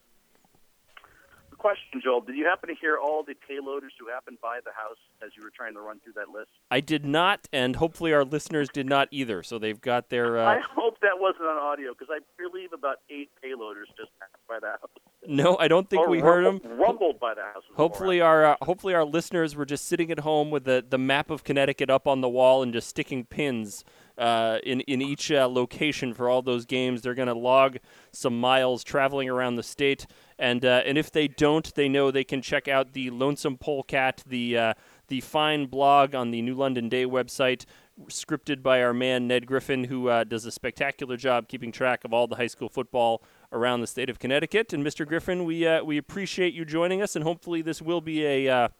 [1.58, 2.20] question, Joel.
[2.20, 5.42] Did you happen to hear all the payloaders who happened by the house as you
[5.42, 6.50] were trying to run through that list?
[6.70, 9.42] I did not, and hopefully our listeners did not either.
[9.42, 10.38] So they've got their.
[10.38, 10.46] Uh...
[10.46, 14.60] I hope that wasn't on audio because I believe about eight payloaders just passed by
[14.60, 14.90] the house.
[15.28, 16.78] No, I don't think or we rumbled, heard them.
[16.78, 17.64] Rumbled by the house.
[17.74, 21.30] Hopefully our uh, hopefully our listeners were just sitting at home with the the map
[21.30, 23.84] of Connecticut up on the wall and just sticking pins
[24.18, 27.02] uh, in in each uh, location for all those games.
[27.02, 27.78] They're going to log
[28.12, 30.06] some miles traveling around the state,
[30.38, 34.22] and uh, and if they don't, they know they can check out the Lonesome Polecat,
[34.26, 34.74] the uh,
[35.08, 37.64] the fine blog on the New London Day website,
[38.08, 42.12] scripted by our man Ned Griffin, who uh, does a spectacular job keeping track of
[42.12, 43.22] all the high school football
[43.52, 44.72] around the state of Connecticut.
[44.72, 45.06] And Mr.
[45.06, 48.70] Griffin, we uh, we appreciate you joining us, and hopefully this will be a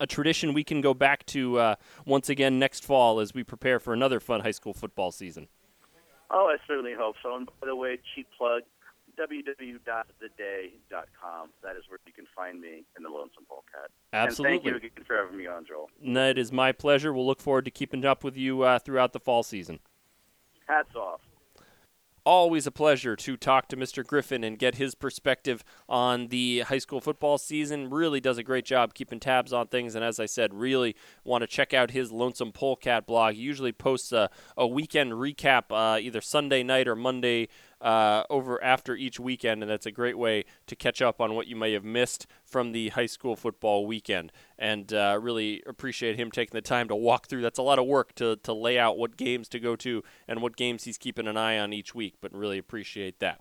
[0.00, 1.74] a tradition we can go back to uh,
[2.06, 5.48] once again next fall as we prepare for another fun high school football season.
[6.30, 7.36] Oh, I certainly hope so.
[7.36, 8.62] And by the way, cheap plug
[9.16, 11.48] www.theday.com.
[11.62, 13.90] That is where you can find me in the Lonesome Polecat.
[14.12, 14.54] Absolutely.
[14.54, 15.90] And thank you again for having me on, Joel.
[16.00, 17.12] No, it is my pleasure.
[17.12, 19.80] We'll look forward to keeping up with you uh, throughout the fall season.
[20.66, 21.20] Hats off
[22.24, 24.04] always a pleasure to talk to Mr.
[24.04, 27.90] Griffin and get his perspective on the high school football season.
[27.90, 29.94] Really does a great job keeping tabs on things.
[29.94, 33.34] And as I said, really want to check out his Lonesome Polecat blog.
[33.34, 37.48] He usually posts a, a weekend recap uh, either Sunday night or Monday
[37.84, 41.46] uh, over after each weekend, and that's a great way to catch up on what
[41.46, 44.32] you may have missed from the high school football weekend.
[44.58, 47.42] And uh, really appreciate him taking the time to walk through.
[47.42, 50.40] That's a lot of work to, to lay out what games to go to and
[50.40, 53.40] what games he's keeping an eye on each week, but really appreciate that.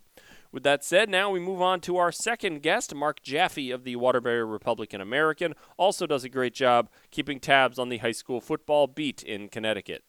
[0.51, 3.95] With that said, now we move on to our second guest, Mark Jaffe of the
[3.95, 5.55] Waterbury Republican American.
[5.77, 10.03] Also does a great job keeping tabs on the high school football beat in Connecticut.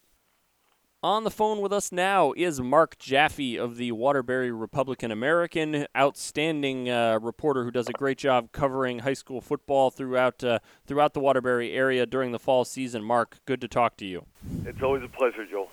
[1.05, 6.89] On the phone with us now is Mark Jaffe of the Waterbury Republican American, outstanding
[6.89, 11.21] uh, reporter who does a great job covering high school football throughout uh, throughout the
[11.21, 13.05] Waterbury area during the fall season.
[13.05, 14.25] Mark, good to talk to you.
[14.65, 15.69] It's always a pleasure, Joel.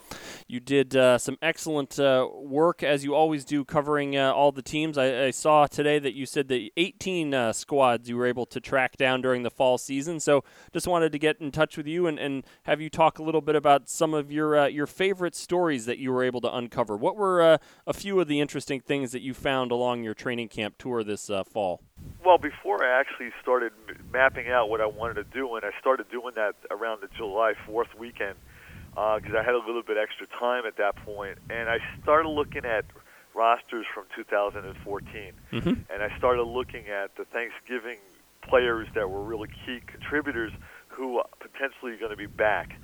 [0.47, 4.62] You did uh, some excellent uh, work, as you always do, covering uh, all the
[4.62, 4.97] teams.
[4.97, 8.60] I, I, saw today that you said that 18 uh, squads you were able to
[8.60, 10.19] track down during the fall season.
[10.19, 10.43] So
[10.74, 13.41] just wanted to get in touch with you and, and have you talk a little
[13.41, 16.97] bit about some of your uh, your favorite stories that you were able to uncover.
[16.97, 20.50] What were uh, a few of the interesting things that you found along your training
[20.50, 21.82] camp tour this fall?
[22.26, 23.71] Well, before I actually started
[24.12, 27.54] mapping out what I wanted to do, and I started doing that around the July
[27.67, 28.36] 4th weekend–
[28.91, 32.30] because uh, I had a little bit extra time at that point, and I started
[32.30, 32.86] looking at
[33.34, 35.69] rosters from 2014, mm-hmm.
[35.69, 37.97] and I started looking at the Thanksgiving
[38.41, 40.51] players that were really key contributors
[40.89, 42.75] who are potentially going to be back.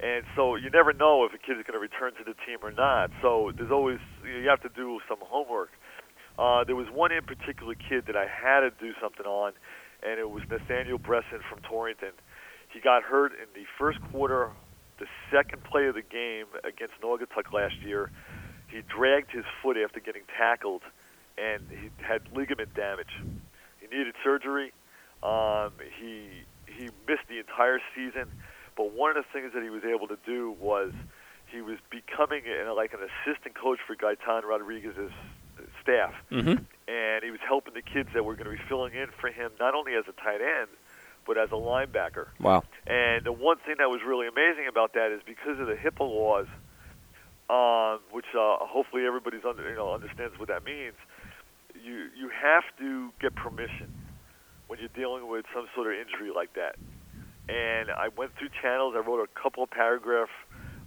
[0.00, 2.58] And so you never know if a kid is going to return to the team
[2.62, 3.10] or not.
[3.22, 5.70] So there's always you have to do some homework.
[6.38, 9.52] Uh, there was one in particular kid that I had to do something on,
[10.02, 12.12] and it was Nathaniel Bresson from Torrington.
[12.68, 14.50] He got hurt in the first quarter
[14.98, 18.10] the second play of the game against Naugatuck last year,
[18.68, 20.82] he dragged his foot after getting tackled,
[21.38, 23.12] and he had ligament damage.
[23.80, 24.72] He needed surgery.
[25.22, 28.26] Um, he he missed the entire season,
[28.76, 30.92] but one of the things that he was able to do was
[31.46, 35.12] he was becoming a, like an assistant coach for Gaitan Rodriguez's
[35.82, 36.62] staff, mm-hmm.
[36.88, 39.52] and he was helping the kids that were going to be filling in for him
[39.60, 40.68] not only as a tight end
[41.26, 42.26] but as a linebacker.
[42.40, 42.62] Wow.
[42.86, 46.06] And the one thing that was really amazing about that is because of the HIPAA
[46.06, 46.46] laws,
[47.50, 50.94] um, which uh, hopefully everybody's under, you know understands what that means.
[51.74, 53.92] You you have to get permission
[54.68, 56.76] when you're dealing with some sort of injury like that.
[57.48, 58.94] And I went through channels.
[58.96, 60.30] I wrote a couple of paragraph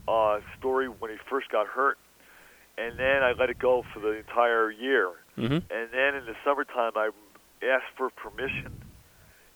[0.08, 1.98] uh, story when he first got hurt,
[2.78, 5.12] and then I let it go for the entire year.
[5.38, 5.54] Mm-hmm.
[5.54, 7.12] And then in the summertime, I
[7.64, 8.89] asked for permission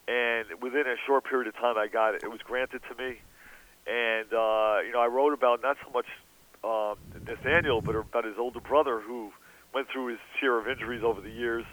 [0.07, 2.23] and within a short period of time, I got it.
[2.23, 3.19] It was granted to me,
[3.87, 6.05] and uh, you know, I wrote about not so much
[6.63, 9.31] um, Nathaniel, but about his older brother who
[9.73, 11.65] went through his share of injuries over the years,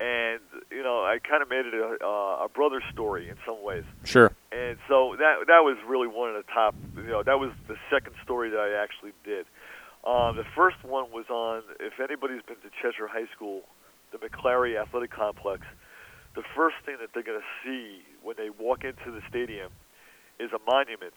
[0.00, 3.62] and you know, I kind of made it a, uh, a brother story in some
[3.62, 3.84] ways.
[4.04, 4.32] Sure.
[4.52, 6.74] And so that that was really one of the top.
[6.96, 9.46] You know, that was the second story that I actually did.
[10.06, 13.62] Um, the first one was on if anybody's been to Cheshire High School,
[14.12, 15.62] the McClary Athletic Complex
[16.34, 19.70] the first thing that they're going to see when they walk into the stadium
[20.38, 21.14] is a monument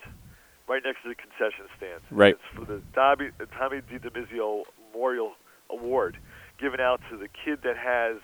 [0.67, 2.01] right next to the concession stand.
[2.11, 2.35] Right.
[2.35, 5.33] It's for the Tommy, the Tommy DiDomizio Memorial
[5.69, 6.17] Award,
[6.59, 8.17] given out to the kid that has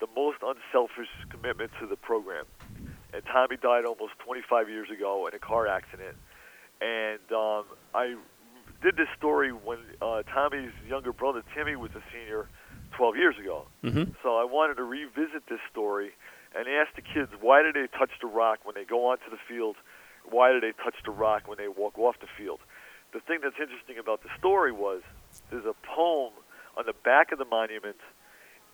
[0.00, 2.44] the most unselfish commitment to the program.
[3.12, 6.16] And Tommy died almost 25 years ago in a car accident.
[6.80, 7.64] And um,
[7.94, 8.16] I
[8.82, 12.48] did this story when uh, Tommy's younger brother Timmy was a senior
[12.96, 13.66] 12 years ago.
[13.82, 14.12] Mm-hmm.
[14.22, 16.12] So I wanted to revisit this story
[16.56, 19.40] and ask the kids why did they touch the rock when they go onto the
[19.48, 19.76] field?
[20.28, 22.60] Why did they touch the rock when they walk off the field?
[23.12, 25.02] The thing that's interesting about the story was
[25.50, 26.32] there's a poem
[26.76, 27.98] on the back of the monument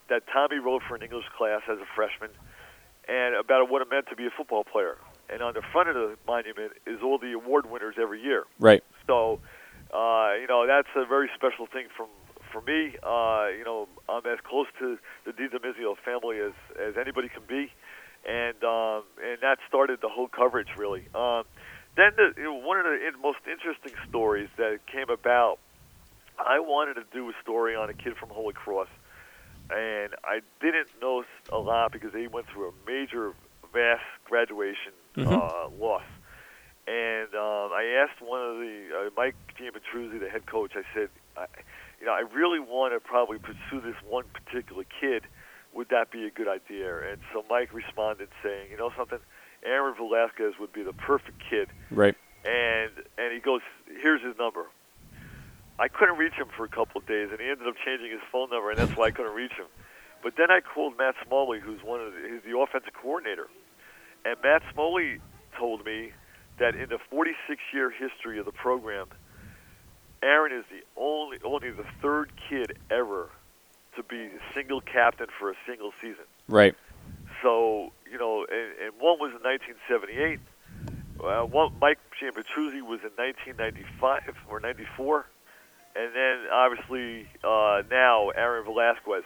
[0.08, 2.30] that Tommy wrote for an English class as a freshman
[3.08, 4.96] and about what it meant to be a football player.
[5.28, 8.44] And on the front of the monument is all the award winners every year.
[8.58, 8.82] Right.
[9.06, 9.40] So,
[9.94, 12.08] uh, you know, that's a very special thing from
[12.52, 12.96] for me.
[13.02, 17.70] Uh, you know, I'm as close to the DiDomizio family as as anybody can be,
[18.26, 21.02] and um, and that started the whole coverage really.
[21.14, 21.44] Um,
[21.96, 25.58] then the, you know, one of the most interesting stories that came about,
[26.38, 28.88] I wanted to do a story on a kid from Holy Cross,
[29.70, 33.32] and I didn't know a lot because they went through a major,
[33.72, 35.26] vast graduation Mhm.
[35.26, 36.06] uh, loss.
[36.86, 40.72] And um, I asked one of the uh, Mike Giampetruzzi, the head coach.
[40.74, 41.46] I said, I,
[42.00, 45.24] you know, I really want to probably pursue this one particular kid.
[45.74, 47.10] Would that be a good idea?
[47.10, 49.18] And so Mike responded saying, you know something,
[49.64, 51.68] Aaron Velasquez would be the perfect kid.
[51.90, 52.16] Right.
[52.44, 54.66] And and he goes, here's his number.
[55.78, 58.20] I couldn't reach him for a couple of days, and he ended up changing his
[58.30, 59.66] phone number, and that's why I couldn't reach him.
[60.22, 63.48] But then I called Matt Smalley, who's one of the, he's the offensive coordinator,
[64.24, 65.20] and Matt Smalley
[65.58, 66.12] told me
[66.58, 69.06] that in the 46-year history of the program,
[70.22, 73.30] Aaron is the only only the third kid ever
[73.96, 76.24] to be single captain for a single season.
[76.48, 76.74] Right.
[77.42, 80.40] So you know, and, and one was in 1978.
[81.22, 85.26] Uh, one, Mike Giampetruzzi was in 1995 or 94,
[85.94, 89.24] and then obviously uh, now Aaron Velasquez.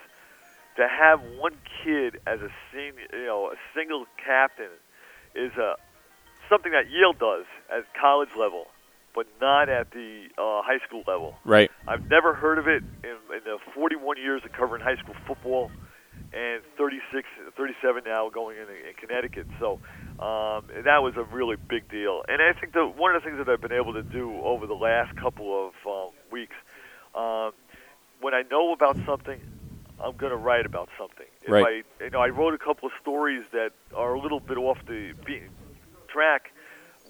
[0.76, 4.70] To have one kid as a senior, you know, a single captain
[5.36, 5.76] is a
[6.48, 8.66] something that Yale does at college level,
[9.14, 11.34] but not at the uh, high school level.
[11.44, 11.70] Right.
[11.86, 15.70] I've never heard of it in, in the 41 years of covering high school football
[16.32, 19.46] and 36, 37 now going in, in Connecticut.
[19.60, 19.78] So
[20.18, 22.22] um, that was a really big deal.
[22.28, 24.66] And I think that one of the things that I've been able to do over
[24.66, 26.56] the last couple of um, weeks,
[27.14, 27.52] um,
[28.20, 29.38] when I know about something,
[30.02, 31.26] I'm going to write about something.
[31.42, 31.84] If Right.
[32.00, 34.78] I, you know, I wrote a couple of stories that are a little bit off
[34.86, 35.14] the
[36.08, 36.50] track.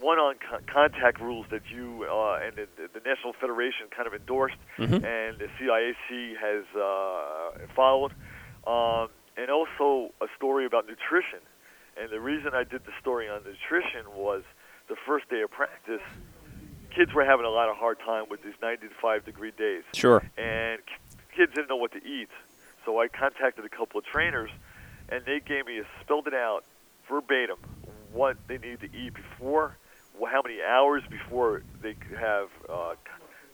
[0.01, 4.15] One on co- contact rules that you uh, and the, the National Federation kind of
[4.15, 5.05] endorsed, Mhm.
[5.05, 8.13] and the CIAC has uh, followed,
[8.67, 11.39] um, and also a story about nutrition.
[11.97, 14.43] And the reason I did the story on nutrition was
[14.89, 16.03] the first day of practice,
[16.95, 20.23] kids were having a lot of hard time with these 95 degree days Sure.
[20.37, 20.81] and
[21.37, 22.29] kids didn't know what to eat.
[22.85, 24.51] So I contacted a couple of trainers,
[25.09, 26.65] and they gave me a spelled it out
[27.09, 27.59] verbatim
[28.13, 29.77] what they need to eat before,
[30.23, 32.95] how many hours before they have uh,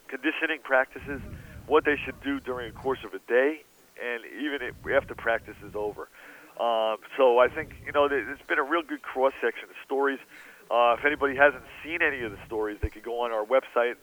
[0.09, 1.21] conditioning practices,
[1.67, 3.63] what they should do during the course of a day,
[3.97, 6.09] and even if, after practice is over.
[6.61, 10.19] Um, so I think you know there's been a real good cross section of stories.
[10.71, 13.95] Uh, if anybody hasn't seen any of the stories, they could go on our website.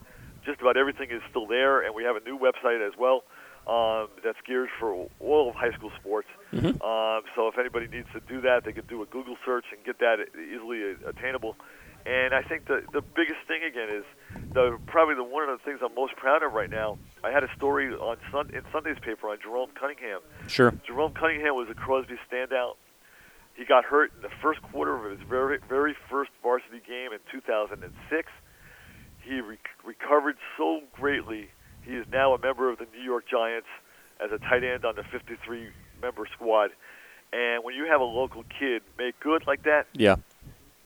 [0.46, 3.24] Just about everything is still there, and we have a new website as well
[3.68, 6.28] um, that's geared for all of high school sports.
[6.54, 6.82] Mhm.
[6.82, 9.84] Um, so if anybody needs to do that, they can do a Google search and
[9.84, 11.58] get that easily attainable.
[12.08, 14.06] And I think the the biggest thing again is
[14.54, 16.98] the probably the one of the things I'm most proud of right now.
[17.24, 20.22] I had a story on Sun, in Sunday's paper on Jerome Cunningham.
[20.48, 20.74] Sure.
[20.86, 22.76] Jerome Cunningham was a Crosby standout.
[23.56, 27.20] He got hurt in the first quarter of his very very first varsity game in
[27.30, 28.30] 2006.
[29.24, 31.50] He re- recovered so greatly.
[31.84, 33.68] He is now a member of the New York Giants
[34.24, 35.70] as a tight end on the 53
[36.02, 36.72] member squad.
[37.34, 40.16] And when you have a local kid make good like that, Yeah.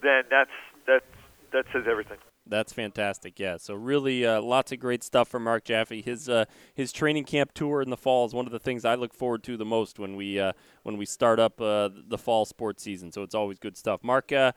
[0.01, 0.49] then that's
[0.87, 1.03] that
[1.51, 2.17] that says everything.
[2.47, 3.39] That's fantastic.
[3.39, 3.57] Yeah.
[3.57, 6.01] So really, uh, lots of great stuff from Mark Jaffe.
[6.01, 8.95] His uh, his training camp tour in the fall is one of the things I
[8.95, 12.45] look forward to the most when we uh, when we start up uh, the fall
[12.45, 13.11] sports season.
[13.11, 14.03] So it's always good stuff.
[14.03, 14.51] Mark, uh,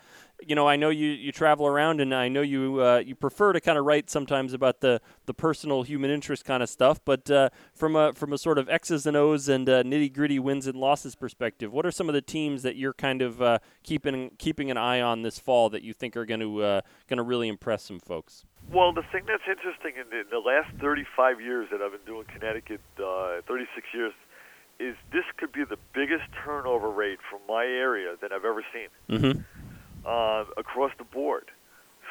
[0.46, 3.52] you know, I know you, you travel around, and I know you uh, you prefer
[3.52, 7.00] to kind of write sometimes about the, the personal human interest kind of stuff.
[7.04, 10.38] But uh, from a from a sort of X's and O's and uh, nitty gritty
[10.38, 13.58] wins and losses perspective, what are some of the teams that you're kind of uh,
[13.82, 17.22] keeping keeping an eye on this fall that you think are going to going to
[17.22, 18.44] really impress some folks?
[18.72, 22.06] Well, the thing that's interesting in the, in the last 35 years that I've been
[22.06, 24.12] doing Connecticut, uh, 36 years,
[24.78, 28.88] is this could be the biggest turnover rate from my area that I've ever seen
[29.08, 29.40] Mm-hmm.
[30.04, 31.50] uh, across the board.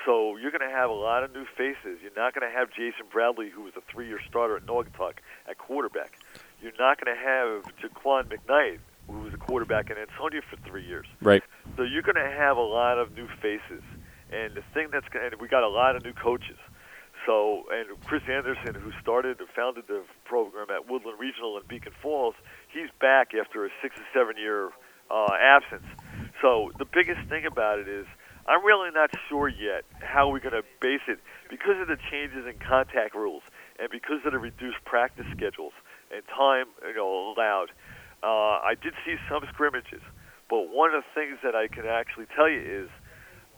[0.05, 1.99] So you're going to have a lot of new faces.
[2.01, 5.13] You're not going to have Jason Bradley, who was a three-year starter at Naugatuck
[5.47, 6.19] at quarterback.
[6.61, 10.85] You're not going to have Jaquan McKnight, who was a quarterback in Ansonia for three
[10.85, 11.05] years.
[11.21, 11.43] Right.
[11.77, 13.83] So you're going to have a lot of new faces,
[14.31, 16.57] and the thing that's going, and we got a lot of new coaches.
[17.25, 21.93] So, and Chris Anderson, who started and founded the program at Woodland Regional in Beacon
[22.01, 22.35] Falls,
[22.67, 24.71] he's back after a six or seven year
[25.09, 25.85] uh, absence.
[26.41, 28.05] So the biggest thing about it is
[28.47, 31.19] I'm really not sure yet how we're going to base it
[31.49, 33.43] because of the changes in contact rules
[33.79, 35.73] and because of the reduced practice schedules
[36.11, 37.71] and time you know allowed.
[38.21, 40.01] Uh, I did see some scrimmages,
[40.49, 42.89] but one of the things that I can actually tell you is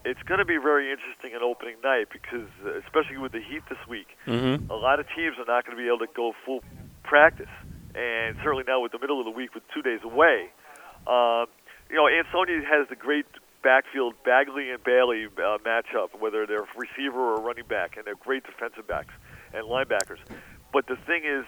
[0.06, 3.62] it's going to be very interesting on opening night because, uh, especially with the heat
[3.68, 4.70] this week, Mm-hmm.
[4.70, 6.62] a lot of teams are not going to be able to go full
[7.02, 7.50] practice,
[7.94, 10.50] and certainly now with the middle of the week with two days away,
[11.06, 11.46] um,
[11.90, 13.26] you know, Ansonia has the great
[13.62, 18.44] backfield Bagley and Bailey uh, matchup, whether they're receiver or running back, and they're great
[18.44, 19.14] defensive backs
[19.54, 20.18] and linebackers.
[20.72, 21.44] But the thing is,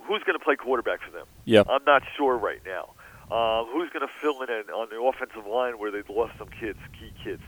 [0.00, 1.26] who's going to play quarterback for them?
[1.44, 1.62] Yeah.
[1.68, 2.90] I'm not sure right now.
[3.30, 6.78] Uh, who's going to fill in on the offensive line where they've lost some kids,
[6.98, 7.42] key kids?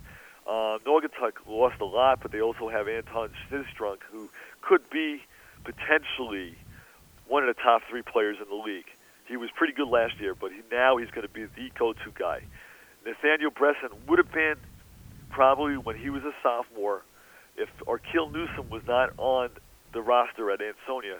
[0.46, 4.28] Uh, Naugatuck lost a lot, but they also have Anton Sistrunk, who
[4.60, 5.22] could be
[5.64, 6.56] potentially
[7.26, 8.86] one of the top three players in the league.
[9.26, 12.12] He was pretty good last year, but he, now he's going to be the go-to
[12.14, 12.42] guy.
[13.06, 14.56] Nathaniel Bresson would have been
[15.30, 17.02] probably when he was a sophomore,
[17.56, 19.50] if Arkeel Newsome was not on
[19.92, 21.18] the roster at Ansonia,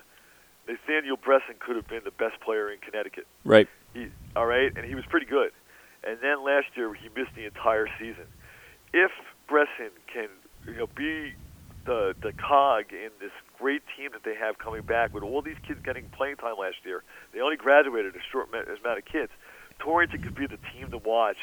[0.69, 3.27] Nathaniel Bresson could have been the best player in Connecticut.
[3.45, 3.69] Right.
[3.93, 5.53] He, all right, and he was pretty good.
[6.07, 8.27] And then last year he missed the entire season.
[8.95, 9.11] If
[9.49, 10.29] Bresson can,
[10.67, 11.35] you know, be
[11.85, 15.57] the the cog in this great team that they have coming back with all these
[15.67, 19.33] kids getting playing time last year, they only graduated a short amount of kids.
[19.81, 21.39] Torrington could be the team to watch,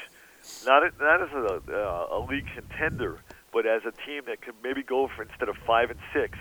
[0.65, 3.19] not a, not as a, uh, a league contender,
[3.51, 6.37] but as a team that could maybe go for instead of five and six,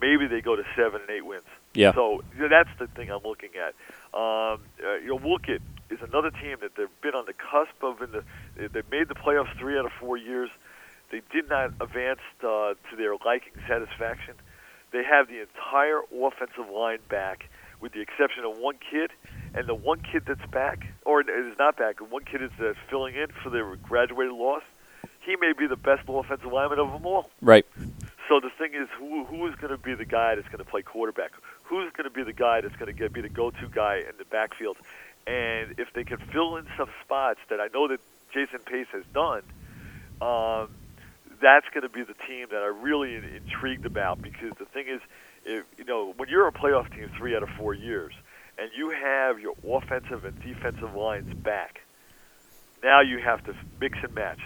[0.00, 1.42] maybe they go to seven and eight wins.
[1.74, 1.92] Yeah.
[1.94, 3.74] So you know, that's the thing I'm looking at.
[4.16, 8.00] Um, uh, you know, Wolcott is another team that they've been on the cusp of.
[8.02, 8.24] In the
[8.56, 10.50] they- they've made the playoffs three out of four years.
[11.10, 14.34] They did not advance uh, to their liking satisfaction.
[14.90, 17.48] They have the entire offensive line back,
[17.80, 19.10] with the exception of one kid,
[19.54, 22.74] and the one kid that's back, or is not back, and one kid is uh,
[22.88, 24.62] filling in for their graduated loss.
[25.20, 27.30] He may be the best offensive lineman of them all.
[27.40, 27.66] Right.
[28.28, 30.70] So the thing is, who who is going to be the guy that's going to
[30.70, 31.32] play quarterback?
[31.64, 34.16] Who's going to be the guy that's going to get be the go-to guy in
[34.18, 34.76] the backfield?
[35.26, 38.00] And if they can fill in some spots that I know that
[38.32, 39.42] Jason Pace has done,
[40.20, 40.68] um,
[41.40, 44.20] that's going to be the team that I'm really in, intrigued about.
[44.22, 45.00] Because the thing is,
[45.44, 48.12] if you know, when you're a playoff team three out of four years,
[48.58, 51.80] and you have your offensive and defensive lines back,
[52.82, 54.40] now you have to mix and match.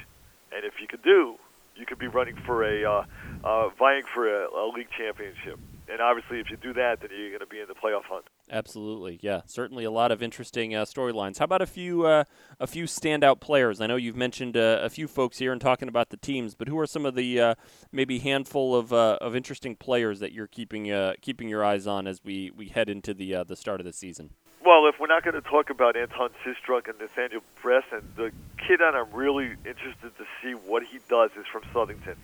[0.53, 1.37] And if you could do,
[1.77, 3.05] you could be running for a uh,
[3.45, 5.59] uh, vying for a, a league championship.
[5.91, 8.27] And obviously, if you do that, then you're going to be in the playoff hunt.
[8.51, 9.41] Absolutely, yeah.
[9.47, 11.39] Certainly, a lot of interesting uh, storylines.
[11.39, 12.25] How about a few uh,
[12.61, 13.81] a few standout players?
[13.81, 16.69] I know you've mentioned uh, a few folks here and talking about the teams, but
[16.69, 17.55] who are some of the uh,
[17.91, 22.07] maybe handful of uh, of interesting players that you're keeping uh, keeping your eyes on
[22.07, 24.31] as we, we head into the uh, the start of the season?
[24.65, 28.81] Well, if we're not going to talk about Anton Sistrunk and Nathaniel Bresson, the kid
[28.81, 32.17] that I'm really interested to see what he does is from Southington.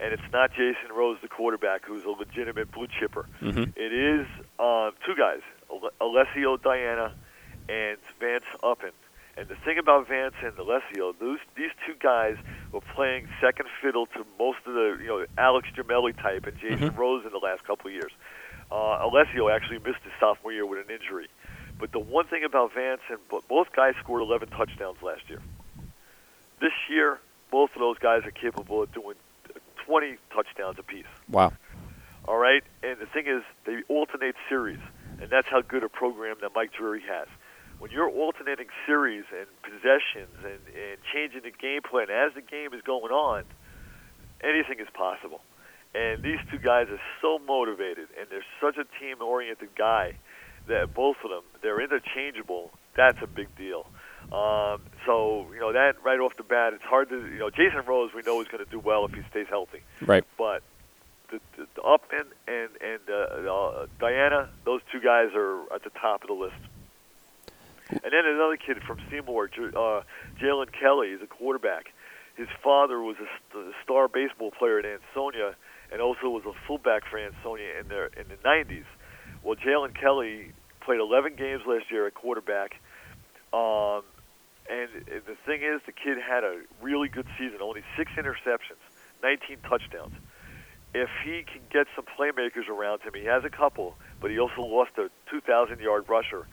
[0.00, 3.26] And it's not Jason Rose, the quarterback, who's a legitimate blue chipper.
[3.40, 3.72] Mhm.
[3.76, 4.26] It is
[4.58, 5.40] uh, two guys,
[6.00, 7.14] Alessio Diana
[7.68, 8.90] and Vance Uppen.
[9.36, 12.36] And the thing about Vance and Alessio, those these two guys
[12.72, 16.90] were playing second fiddle to most of the you know Alex Gemelli type and Jason
[16.90, 16.96] Mhm.
[16.98, 18.12] Rose in the last couple of years.
[18.70, 21.28] Uh, Alessio actually missed his sophomore year with an injury.
[21.78, 23.18] But the one thing about Vance and
[23.48, 25.40] both guys scored 11 touchdowns last year.
[26.60, 27.18] This year,
[27.50, 29.16] both of those guys are capable of doing
[29.86, 31.06] 20 touchdowns apiece.
[31.28, 31.52] Wow.
[32.26, 34.80] All right, and the thing is, they alternate series,
[35.20, 37.28] and that's how good a program that Mike Drury has.
[37.78, 42.72] When you're alternating series and possessions and, and changing the game plan as the game
[42.72, 43.44] is going on,
[44.42, 45.42] anything is possible.
[45.94, 50.14] And these two guys are so motivated, and they're such a team-oriented guy
[50.66, 52.70] that both of them they're interchangeable.
[52.96, 53.86] That's a big deal.
[54.32, 57.82] Um, so you know that right off the bat, it's hard to you know Jason
[57.86, 60.24] Rose we know is going to do well if he stays healthy Right.
[60.38, 60.62] but
[61.30, 65.90] the, the, the Upman and and uh, uh, Diana, those two guys are at the
[65.90, 66.56] top of the list.
[67.90, 70.02] And then another kid from Seymour, uh,
[70.40, 71.92] Jalen Kelly, is a quarterback.
[72.34, 75.54] His father was a, st- a star baseball player at Ansonia,
[75.92, 78.84] and also was a fullback for Ansonia in the in the '90s.
[79.42, 82.80] Well, Jalen Kelly played 11 games last year at quarterback.
[83.52, 84.02] Um,
[84.68, 87.58] and the thing is, the kid had a really good season.
[87.60, 88.80] Only six interceptions,
[89.22, 90.14] 19 touchdowns.
[90.94, 94.62] If he can get some playmakers around him, he has a couple, but he also
[94.62, 96.46] lost a 2,000-yard rusher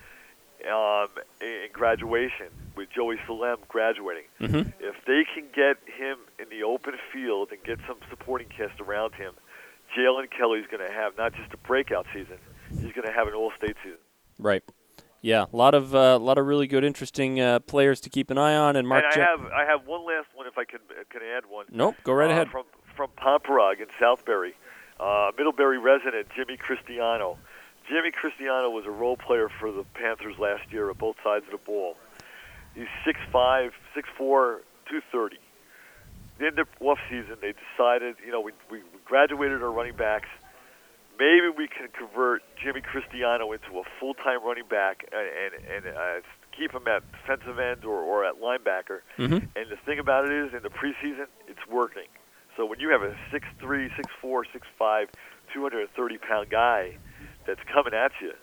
[0.69, 1.07] um,
[1.39, 4.23] in graduation with Joey Salem graduating.
[4.39, 4.69] Mm-hmm.
[4.79, 9.13] If they can get him in the open field and get some supporting cast around
[9.13, 9.33] him,
[9.97, 12.37] Jalen Kelly's going to have not just a breakout season,
[12.69, 13.99] he's going to have an All-State season.
[14.39, 14.63] Right.
[15.21, 18.31] Yeah, a lot of a uh, lot of really good, interesting uh, players to keep
[18.31, 18.75] an eye on.
[18.75, 21.21] And Mark, and I Je- have I have one last one if I can can
[21.21, 21.67] add one.
[21.71, 22.49] Nope, go right uh, ahead.
[22.49, 22.65] From
[22.95, 24.53] from Pomperaug in Southbury,
[24.99, 27.37] uh, Middlebury resident Jimmy Cristiano.
[27.87, 31.51] Jimmy Cristiano was a role player for the Panthers last year at both sides of
[31.51, 31.97] the ball.
[32.73, 35.37] He's 6'5", 6'4", 230.
[36.39, 40.29] In the off season, they decided, you know, we, we graduated our running backs.
[41.21, 46.25] Maybe we can convert Jimmy Cristiano into a full-time running back and and, and uh,
[46.57, 49.05] keep him at defensive end or, or at linebacker.
[49.19, 49.45] Mm-hmm.
[49.55, 52.09] And the thing about it is, in the preseason, it's working.
[52.57, 53.89] So when you have a 6'3",
[54.23, 54.43] 6'4",
[54.81, 55.07] 6'5",
[55.55, 56.97] 230-pound guy
[57.45, 58.33] that's coming at you,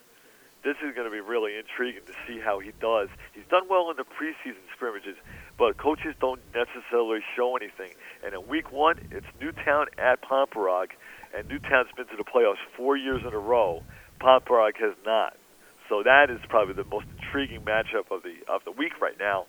[0.64, 3.08] this is going to be really intriguing to see how he does.
[3.32, 5.16] He's done well in the preseason scrimmages,
[5.58, 7.90] but coaches don't necessarily show anything.
[8.24, 10.90] And in week one, it's Newtown at Pomperaug,
[11.36, 13.82] and Newtown's been to the playoffs four years in a row.
[14.20, 15.36] Pomperaug has not.
[15.88, 19.46] So that is probably the most intriguing matchup of the of the week right now,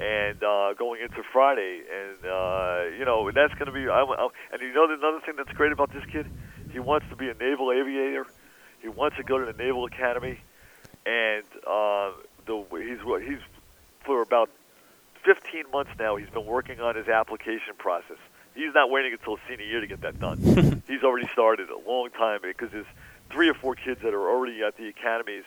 [0.00, 3.84] and uh, going into Friday, and uh, you know that's going to be.
[3.84, 6.24] I, I, and you know another thing that's great about this kid,
[6.72, 8.26] he wants to be a naval aviator.
[8.80, 10.38] He wants to go to the Naval Academy,
[11.04, 12.12] and uh,
[12.46, 13.44] the he's he's
[14.06, 14.48] for about
[15.24, 16.16] 15 months now.
[16.16, 18.20] He's been working on his application process.
[18.54, 20.82] He's not waiting until senior year to get that done.
[20.88, 22.86] he's already started a long time because there's
[23.30, 25.44] three or four kids that are already at the academies,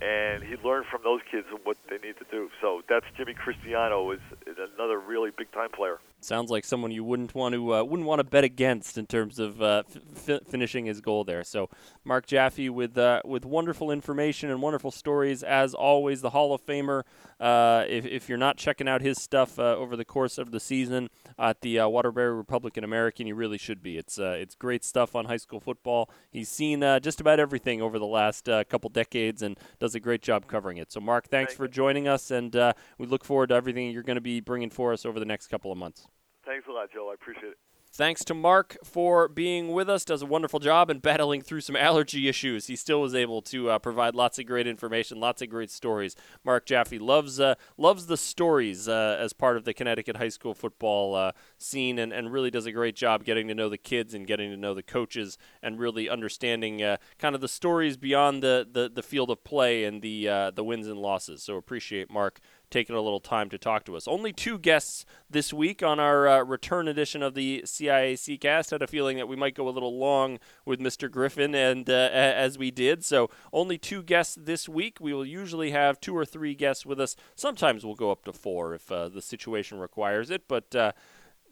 [0.00, 2.50] and he learned from those kids what they need to do.
[2.60, 5.98] So that's Jimmy Cristiano is, is another really big time player.
[6.24, 9.40] Sounds like someone you wouldn't want to uh, wouldn't want to bet against in terms
[9.40, 9.82] of uh,
[10.28, 11.42] f- finishing his goal there.
[11.42, 11.68] So,
[12.04, 16.20] Mark Jaffe with uh, with wonderful information and wonderful stories as always.
[16.20, 17.02] The Hall of Famer.
[17.40, 20.60] Uh, if, if you're not checking out his stuff uh, over the course of the
[20.60, 23.98] season at the uh, Waterbury Republican American, you really should be.
[23.98, 26.08] It's it's great stuff on high school football.
[26.30, 30.46] He's seen just about everything over the last couple decades and does a great job
[30.46, 30.92] covering it.
[30.92, 32.54] So, Mark, thanks Thank for joining us, and
[32.96, 35.48] we look forward to everything you're going to be bringing for us over the next
[35.48, 36.06] couple of months.
[36.44, 37.10] Thanks a lot, Joe.
[37.10, 37.58] I appreciate it.
[37.94, 40.06] Thanks to Mark for being with us.
[40.06, 42.66] Does a wonderful job and battling through some allergy issues.
[42.66, 46.16] He still was able to uh, provide lots of great information, lots of great stories.
[46.42, 50.54] Mark Jaffe loves uh, loves the stories uh, as part of the Connecticut high school
[50.54, 54.14] football uh, scene, and, and really does a great job getting to know the kids
[54.14, 58.42] and getting to know the coaches, and really understanding uh, kind of the stories beyond
[58.42, 61.42] the, the, the field of play and the uh, the wins and losses.
[61.42, 62.40] So appreciate Mark
[62.72, 64.08] taking a little time to talk to us.
[64.08, 68.70] Only two guests this week on our uh, return edition of the CIAC cast.
[68.70, 71.10] Had a feeling that we might go a little long with Mr.
[71.10, 74.98] Griffin, and uh, as we did, so only two guests this week.
[75.00, 77.14] We will usually have two or three guests with us.
[77.36, 80.92] Sometimes we'll go up to four if uh, the situation requires it, but uh,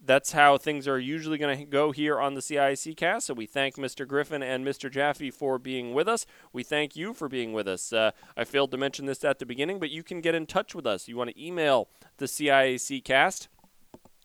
[0.03, 3.27] that's how things are usually going to go here on the CIC cast.
[3.27, 4.07] So we thank Mr.
[4.07, 4.91] Griffin and Mr.
[4.91, 6.25] Jaffe for being with us.
[6.51, 7.93] We thank you for being with us.
[7.93, 10.73] Uh, I failed to mention this at the beginning, but you can get in touch
[10.73, 11.07] with us.
[11.07, 11.87] You want to email
[12.17, 13.47] the CIAC cast.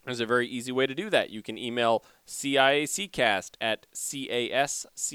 [0.07, 1.31] There's a very easy way to do that.
[1.31, 5.13] You can email CIACcast at casciac.org.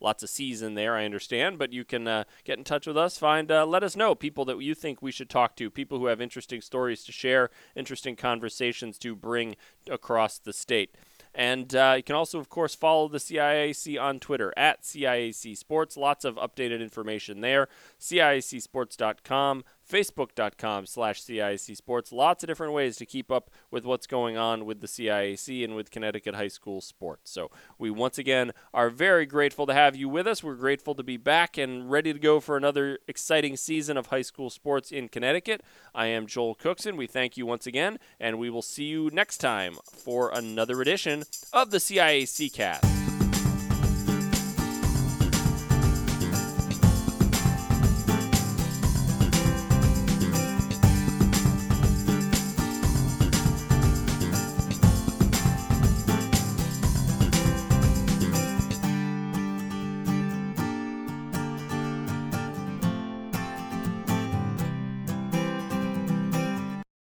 [0.00, 2.96] Lots of C's in there, I understand, but you can uh, get in touch with
[2.96, 3.18] us.
[3.18, 6.06] Find, uh, let us know people that you think we should talk to, people who
[6.06, 9.56] have interesting stories to share, interesting conversations to bring
[9.90, 10.94] across the state.
[11.34, 15.96] And uh, you can also, of course, follow the CIAC on Twitter at CIAC Sports.
[15.96, 17.68] Lots of updated information there.
[18.00, 22.12] CIACsports.com, Facebook.com slash CIAC Sports.
[22.12, 25.74] Lots of different ways to keep up with what's going on with the CIAC and
[25.74, 27.30] with Connecticut high school sports.
[27.30, 30.42] So we once again are very grateful to have you with us.
[30.42, 34.22] We're grateful to be back and ready to go for another exciting season of high
[34.22, 35.62] school sports in Connecticut.
[35.94, 36.96] I am Joel Cookson.
[36.96, 41.24] We thank you once again, and we will see you next time for another edition
[41.52, 43.03] of the CIAC Cast.